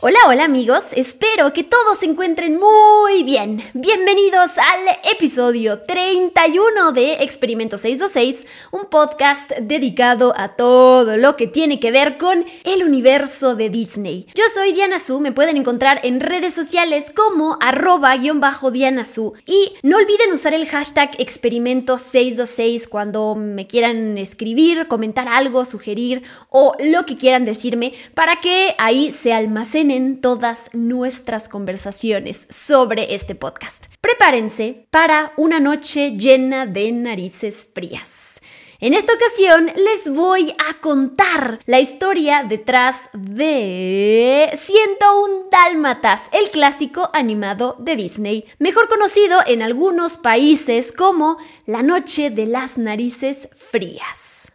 Hola, 0.00 0.20
hola 0.28 0.44
amigos, 0.44 0.84
espero 0.92 1.52
que 1.52 1.64
todos 1.64 1.98
se 1.98 2.06
encuentren 2.06 2.56
muy 2.56 3.24
bien. 3.24 3.64
Bienvenidos 3.74 4.52
al 4.56 5.12
episodio 5.12 5.80
31 5.80 6.92
de 6.92 7.14
Experimento 7.14 7.78
626, 7.78 8.46
un 8.70 8.84
podcast 8.90 9.50
dedicado 9.60 10.34
a 10.36 10.54
todo 10.54 11.16
lo 11.16 11.34
que 11.34 11.48
tiene 11.48 11.80
que 11.80 11.90
ver 11.90 12.16
con 12.16 12.44
el 12.62 12.84
universo 12.84 13.56
de 13.56 13.70
Disney. 13.70 14.28
Yo 14.36 14.44
soy 14.54 14.72
Diana 14.72 15.00
Su, 15.00 15.18
me 15.18 15.32
pueden 15.32 15.56
encontrar 15.56 15.98
en 16.04 16.20
redes 16.20 16.54
sociales 16.54 17.12
como 17.12 17.58
arroba-diana 17.60 19.04
Su 19.04 19.34
y 19.46 19.72
no 19.82 19.96
olviden 19.96 20.32
usar 20.32 20.54
el 20.54 20.68
hashtag 20.68 21.10
Experimento 21.18 21.98
626 21.98 22.86
cuando 22.86 23.34
me 23.34 23.66
quieran 23.66 24.16
escribir, 24.16 24.86
comentar 24.86 25.26
algo, 25.26 25.64
sugerir 25.64 26.22
o 26.50 26.76
lo 26.78 27.04
que 27.04 27.16
quieran 27.16 27.44
decirme 27.44 27.94
para 28.14 28.40
que 28.40 28.76
ahí 28.78 29.10
se 29.10 29.32
almacene 29.32 29.87
todas 30.20 30.68
nuestras 30.74 31.48
conversaciones 31.48 32.46
sobre 32.50 33.14
este 33.14 33.34
podcast. 33.34 33.86
Prepárense 34.02 34.86
para 34.90 35.32
una 35.38 35.60
noche 35.60 36.10
llena 36.10 36.66
de 36.66 36.92
narices 36.92 37.66
frías. 37.74 38.40
En 38.80 38.92
esta 38.92 39.14
ocasión 39.14 39.72
les 39.74 40.12
voy 40.12 40.54
a 40.58 40.78
contar 40.80 41.60
la 41.64 41.80
historia 41.80 42.44
detrás 42.46 43.08
de 43.14 44.50
101 44.62 45.46
Dálmatas, 45.50 46.28
el 46.32 46.50
clásico 46.50 47.08
animado 47.14 47.76
de 47.78 47.96
Disney, 47.96 48.44
mejor 48.58 48.88
conocido 48.88 49.40
en 49.46 49.62
algunos 49.62 50.18
países 50.18 50.92
como 50.92 51.38
La 51.64 51.82
Noche 51.82 52.28
de 52.28 52.46
las 52.46 52.76
Narices 52.76 53.48
Frías. 53.56 54.52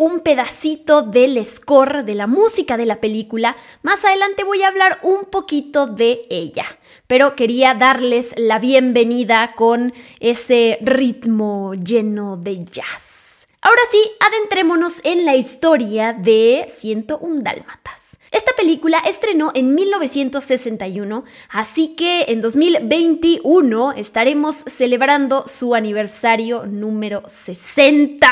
Un 0.00 0.20
pedacito 0.20 1.02
del 1.02 1.44
score 1.44 2.04
de 2.04 2.14
la 2.14 2.26
música 2.26 2.78
de 2.78 2.86
la 2.86 3.02
película. 3.02 3.54
Más 3.82 4.02
adelante 4.02 4.44
voy 4.44 4.62
a 4.62 4.68
hablar 4.68 4.98
un 5.02 5.26
poquito 5.26 5.86
de 5.86 6.22
ella, 6.30 6.64
pero 7.06 7.36
quería 7.36 7.74
darles 7.74 8.32
la 8.38 8.58
bienvenida 8.58 9.54
con 9.54 9.92
ese 10.18 10.78
ritmo 10.80 11.74
lleno 11.74 12.38
de 12.38 12.64
jazz. 12.64 13.46
Ahora 13.60 13.82
sí, 13.92 13.98
adentrémonos 14.20 15.04
en 15.04 15.26
la 15.26 15.36
historia 15.36 16.14
de 16.14 16.64
101 16.66 17.42
Dálmatas. 17.42 17.99
Esta 18.30 18.52
película 18.56 18.98
estrenó 18.98 19.50
en 19.54 19.74
1961, 19.74 21.24
así 21.48 21.96
que 21.96 22.26
en 22.28 22.40
2021 22.40 23.92
estaremos 23.92 24.54
celebrando 24.54 25.48
su 25.48 25.74
aniversario 25.74 26.64
número 26.64 27.24
60. 27.26 28.28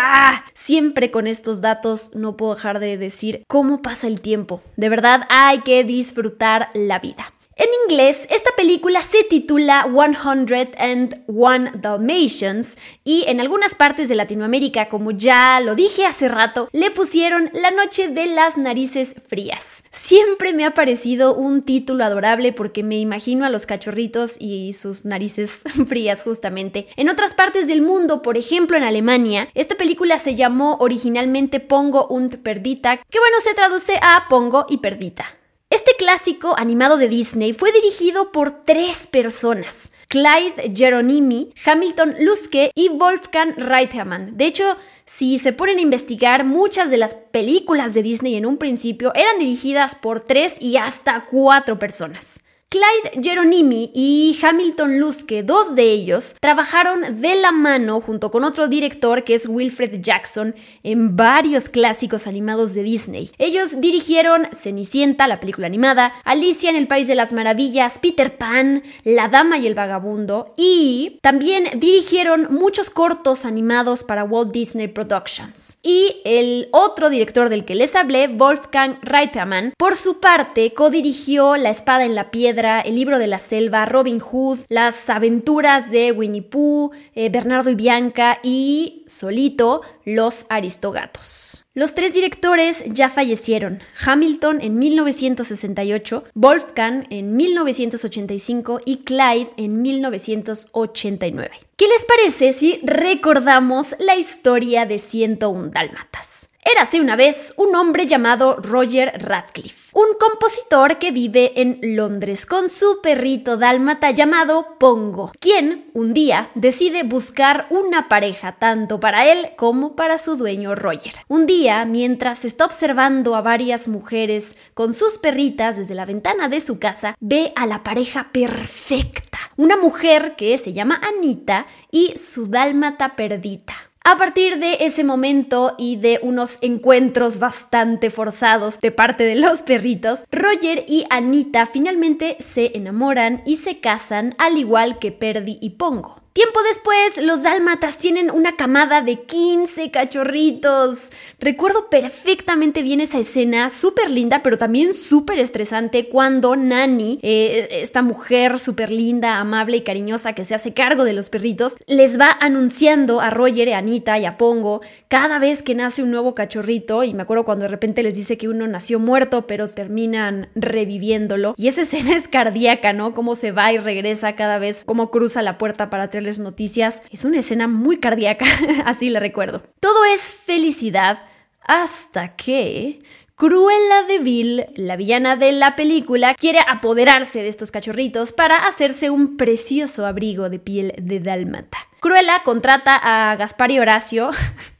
Siempre 0.54 1.10
con 1.10 1.26
estos 1.26 1.60
datos 1.60 2.14
no 2.14 2.36
puedo 2.36 2.54
dejar 2.54 2.78
de 2.78 2.96
decir 2.96 3.42
cómo 3.48 3.82
pasa 3.82 4.06
el 4.06 4.20
tiempo. 4.20 4.62
De 4.76 4.88
verdad 4.88 5.22
hay 5.30 5.62
que 5.62 5.82
disfrutar 5.82 6.70
la 6.74 7.00
vida. 7.00 7.32
En 7.60 7.66
inglés, 7.90 8.28
esta 8.30 8.52
película 8.56 9.02
se 9.02 9.24
titula 9.24 9.84
101 9.92 11.70
Dalmatians 11.74 12.78
y 13.02 13.24
en 13.26 13.40
algunas 13.40 13.74
partes 13.74 14.08
de 14.08 14.14
Latinoamérica, 14.14 14.88
como 14.88 15.10
ya 15.10 15.58
lo 15.58 15.74
dije 15.74 16.06
hace 16.06 16.28
rato, 16.28 16.68
le 16.70 16.92
pusieron 16.92 17.50
La 17.54 17.72
Noche 17.72 18.10
de 18.10 18.26
las 18.26 18.58
Narices 18.58 19.16
Frías. 19.26 19.82
Siempre 19.90 20.52
me 20.52 20.66
ha 20.66 20.74
parecido 20.74 21.34
un 21.34 21.62
título 21.62 22.04
adorable 22.04 22.52
porque 22.52 22.84
me 22.84 23.00
imagino 23.00 23.44
a 23.44 23.50
los 23.50 23.66
cachorritos 23.66 24.36
y 24.38 24.72
sus 24.74 25.04
narices 25.04 25.62
frías 25.88 26.22
justamente. 26.22 26.86
En 26.94 27.08
otras 27.08 27.34
partes 27.34 27.66
del 27.66 27.82
mundo, 27.82 28.22
por 28.22 28.38
ejemplo 28.38 28.76
en 28.76 28.84
Alemania, 28.84 29.48
esta 29.54 29.74
película 29.74 30.20
se 30.20 30.36
llamó 30.36 30.76
originalmente 30.78 31.58
Pongo 31.58 32.06
und 32.06 32.36
Perdita, 32.36 32.98
que 32.98 33.18
bueno 33.18 33.38
se 33.42 33.54
traduce 33.54 33.98
a 34.00 34.26
Pongo 34.28 34.66
y 34.68 34.76
Perdita. 34.76 35.37
Este 35.70 35.90
clásico 35.98 36.54
animado 36.56 36.96
de 36.96 37.08
Disney 37.08 37.52
fue 37.52 37.70
dirigido 37.72 38.32
por 38.32 38.64
tres 38.64 39.06
personas. 39.06 39.90
Clyde 40.08 40.72
Geronimi, 40.74 41.52
Hamilton 41.62 42.16
Luske 42.20 42.70
y 42.74 42.88
Wolfgang 42.88 43.54
Reitherman. 43.58 44.38
De 44.38 44.46
hecho, 44.46 44.78
si 45.04 45.38
se 45.38 45.52
ponen 45.52 45.76
a 45.76 45.82
investigar, 45.82 46.46
muchas 46.46 46.90
de 46.90 46.96
las 46.96 47.12
películas 47.12 47.92
de 47.92 48.02
Disney 48.02 48.36
en 48.36 48.46
un 48.46 48.56
principio 48.56 49.12
eran 49.14 49.38
dirigidas 49.38 49.94
por 49.94 50.20
tres 50.20 50.56
y 50.58 50.78
hasta 50.78 51.26
cuatro 51.26 51.78
personas. 51.78 52.40
Clyde 52.70 53.22
Geronimi 53.22 53.90
y 53.94 54.38
Hamilton 54.42 54.98
Luske, 54.98 55.42
dos 55.42 55.74
de 55.74 55.90
ellos, 55.90 56.34
trabajaron 56.38 57.22
de 57.22 57.34
la 57.36 57.50
mano 57.50 58.02
junto 58.02 58.30
con 58.30 58.44
otro 58.44 58.68
director 58.68 59.24
que 59.24 59.34
es 59.34 59.48
Wilfred 59.48 60.02
Jackson 60.02 60.54
en 60.82 61.16
varios 61.16 61.70
clásicos 61.70 62.26
animados 62.26 62.74
de 62.74 62.82
Disney. 62.82 63.30
Ellos 63.38 63.80
dirigieron 63.80 64.48
Cenicienta, 64.52 65.26
la 65.26 65.40
película 65.40 65.66
animada, 65.66 66.12
Alicia 66.24 66.68
en 66.68 66.76
el 66.76 66.88
País 66.88 67.08
de 67.08 67.14
las 67.14 67.32
Maravillas, 67.32 67.98
Peter 68.00 68.36
Pan, 68.36 68.82
La 69.02 69.28
Dama 69.28 69.56
y 69.56 69.66
el 69.66 69.74
Vagabundo 69.74 70.52
y 70.58 71.20
también 71.22 71.80
dirigieron 71.80 72.48
muchos 72.50 72.90
cortos 72.90 73.46
animados 73.46 74.04
para 74.04 74.24
Walt 74.24 74.52
Disney 74.52 74.88
Productions. 74.88 75.78
Y 75.82 76.20
el 76.26 76.68
otro 76.72 77.08
director 77.08 77.48
del 77.48 77.64
que 77.64 77.74
les 77.74 77.96
hablé, 77.96 78.28
Wolfgang 78.28 78.98
Reitherman, 79.00 79.72
por 79.78 79.96
su 79.96 80.20
parte 80.20 80.74
codirigió 80.74 81.56
La 81.56 81.70
Espada 81.70 82.04
en 82.04 82.14
la 82.14 82.30
Piedra 82.30 82.57
el 82.58 82.96
libro 82.96 83.18
de 83.18 83.28
la 83.28 83.38
selva, 83.38 83.86
Robin 83.86 84.18
Hood, 84.18 84.58
las 84.68 85.08
aventuras 85.08 85.90
de 85.90 86.10
Winnie 86.10 86.42
Pooh, 86.42 86.90
eh, 87.14 87.28
Bernardo 87.28 87.70
y 87.70 87.76
Bianca 87.76 88.40
y 88.42 89.04
solito 89.06 89.82
Los 90.04 90.46
Aristogatos. 90.48 91.64
Los 91.74 91.94
tres 91.94 92.14
directores 92.14 92.82
ya 92.88 93.08
fallecieron, 93.08 93.78
Hamilton 94.04 94.60
en 94.60 94.78
1968, 94.78 96.24
Wolfgang 96.34 97.06
en 97.10 97.36
1985 97.36 98.80
y 98.84 99.04
Clyde 99.04 99.50
en 99.56 99.80
1989. 99.80 101.50
¿Qué 101.76 101.86
les 101.86 102.04
parece 102.04 102.52
si 102.52 102.80
recordamos 102.82 103.94
la 104.00 104.16
historia 104.16 104.86
de 104.86 104.98
101 104.98 105.68
Dálmatas? 105.68 106.47
Érase 106.70 107.00
una 107.00 107.16
vez 107.16 107.54
un 107.56 107.74
hombre 107.74 108.06
llamado 108.06 108.56
Roger 108.56 109.14
Radcliffe, 109.24 109.88
un 109.94 110.08
compositor 110.20 110.98
que 110.98 111.12
vive 111.12 111.62
en 111.62 111.78
Londres 111.96 112.44
con 112.44 112.68
su 112.68 113.00
perrito 113.00 113.56
dálmata 113.56 114.10
llamado 114.10 114.76
Pongo, 114.78 115.32
quien 115.40 115.88
un 115.94 116.12
día 116.12 116.50
decide 116.54 117.04
buscar 117.04 117.68
una 117.70 118.10
pareja 118.10 118.52
tanto 118.52 119.00
para 119.00 119.32
él 119.32 119.52
como 119.56 119.96
para 119.96 120.18
su 120.18 120.36
dueño 120.36 120.74
Roger. 120.74 121.14
Un 121.26 121.46
día, 121.46 121.86
mientras 121.86 122.44
está 122.44 122.66
observando 122.66 123.34
a 123.34 123.40
varias 123.40 123.88
mujeres 123.88 124.58
con 124.74 124.92
sus 124.92 125.16
perritas 125.16 125.78
desde 125.78 125.94
la 125.94 126.04
ventana 126.04 126.50
de 126.50 126.60
su 126.60 126.78
casa, 126.78 127.16
ve 127.18 127.50
a 127.56 127.64
la 127.64 127.82
pareja 127.82 128.28
perfecta, 128.30 129.38
una 129.56 129.78
mujer 129.78 130.36
que 130.36 130.58
se 130.58 130.74
llama 130.74 131.00
Anita 131.02 131.66
y 131.90 132.14
su 132.18 132.48
dálmata 132.48 133.16
perdita. 133.16 133.87
A 134.10 134.16
partir 134.16 134.58
de 134.58 134.86
ese 134.86 135.04
momento 135.04 135.74
y 135.76 135.96
de 135.96 136.18
unos 136.22 136.56
encuentros 136.62 137.38
bastante 137.38 138.08
forzados 138.08 138.80
de 138.80 138.90
parte 138.90 139.24
de 139.24 139.34
los 139.34 139.60
perritos, 139.60 140.20
Roger 140.32 140.86
y 140.88 141.04
Anita 141.10 141.66
finalmente 141.66 142.38
se 142.40 142.74
enamoran 142.74 143.42
y 143.44 143.56
se 143.56 143.80
casan 143.80 144.34
al 144.38 144.56
igual 144.56 144.98
que 144.98 145.12
Perdi 145.12 145.58
y 145.60 145.76
Pongo. 145.76 146.22
Tiempo 146.38 146.60
después, 146.62 147.26
los 147.26 147.42
dálmatas 147.42 147.98
tienen 147.98 148.30
una 148.30 148.54
camada 148.54 149.02
de 149.02 149.22
15 149.22 149.90
cachorritos. 149.90 151.10
Recuerdo 151.40 151.90
perfectamente 151.90 152.82
bien 152.82 153.00
esa 153.00 153.18
escena, 153.18 153.70
súper 153.70 154.08
linda, 154.08 154.40
pero 154.44 154.56
también 154.56 154.92
súper 154.92 155.40
estresante, 155.40 156.08
cuando 156.08 156.54
Nani, 156.54 157.18
eh, 157.24 157.80
esta 157.82 158.02
mujer 158.02 158.60
súper 158.60 158.92
linda, 158.92 159.38
amable 159.38 159.78
y 159.78 159.80
cariñosa 159.80 160.34
que 160.34 160.44
se 160.44 160.54
hace 160.54 160.72
cargo 160.72 161.02
de 161.02 161.12
los 161.12 161.28
perritos, 161.28 161.74
les 161.88 162.20
va 162.20 162.36
anunciando 162.38 163.20
a 163.20 163.30
Roger, 163.30 163.74
a 163.74 163.78
Anita 163.78 164.16
y 164.16 164.24
a 164.24 164.38
Pongo 164.38 164.80
cada 165.08 165.40
vez 165.40 165.64
que 165.64 165.74
nace 165.74 166.04
un 166.04 166.12
nuevo 166.12 166.36
cachorrito. 166.36 167.02
Y 167.02 167.14
me 167.14 167.24
acuerdo 167.24 167.44
cuando 167.44 167.64
de 167.64 167.70
repente 167.70 168.04
les 168.04 168.14
dice 168.14 168.38
que 168.38 168.48
uno 168.48 168.68
nació 168.68 169.00
muerto, 169.00 169.48
pero 169.48 169.66
terminan 169.66 170.50
reviviéndolo. 170.54 171.54
Y 171.56 171.66
esa 171.66 171.82
escena 171.82 172.14
es 172.14 172.28
cardíaca, 172.28 172.92
¿no? 172.92 173.12
Cómo 173.12 173.34
se 173.34 173.50
va 173.50 173.72
y 173.72 173.78
regresa 173.78 174.36
cada 174.36 174.60
vez, 174.60 174.84
cómo 174.84 175.10
cruza 175.10 175.42
la 175.42 175.58
puerta 175.58 175.90
para 175.90 176.08
traerle 176.08 176.27
noticias. 176.38 177.02
Es 177.10 177.24
una 177.24 177.38
escena 177.38 177.68
muy 177.68 177.96
cardíaca, 177.98 178.44
así 178.84 179.08
la 179.08 179.20
recuerdo. 179.20 179.62
Todo 179.80 180.04
es 180.04 180.20
felicidad 180.20 181.24
hasta 181.62 182.36
que 182.36 183.00
Cruella 183.38 184.02
de 184.08 184.18
Vil, 184.18 184.66
la 184.74 184.96
villana 184.96 185.36
de 185.36 185.52
la 185.52 185.76
película, 185.76 186.34
quiere 186.34 186.58
apoderarse 186.66 187.40
de 187.40 187.48
estos 187.48 187.70
cachorritos 187.70 188.32
para 188.32 188.66
hacerse 188.66 189.10
un 189.10 189.36
precioso 189.36 190.06
abrigo 190.06 190.50
de 190.50 190.58
piel 190.58 190.92
de 191.00 191.20
dálmata. 191.20 191.78
Cruella 192.00 192.42
contrata 192.44 192.96
a 192.96 193.36
Gaspar 193.36 193.70
y 193.70 193.78
Horacio 193.78 194.30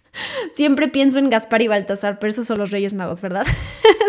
Siempre 0.52 0.88
pienso 0.88 1.18
en 1.18 1.30
Gaspar 1.30 1.62
y 1.62 1.68
Baltasar, 1.68 2.18
pero 2.18 2.30
esos 2.30 2.46
son 2.46 2.58
los 2.58 2.70
Reyes 2.70 2.94
Magos, 2.94 3.20
¿verdad? 3.20 3.46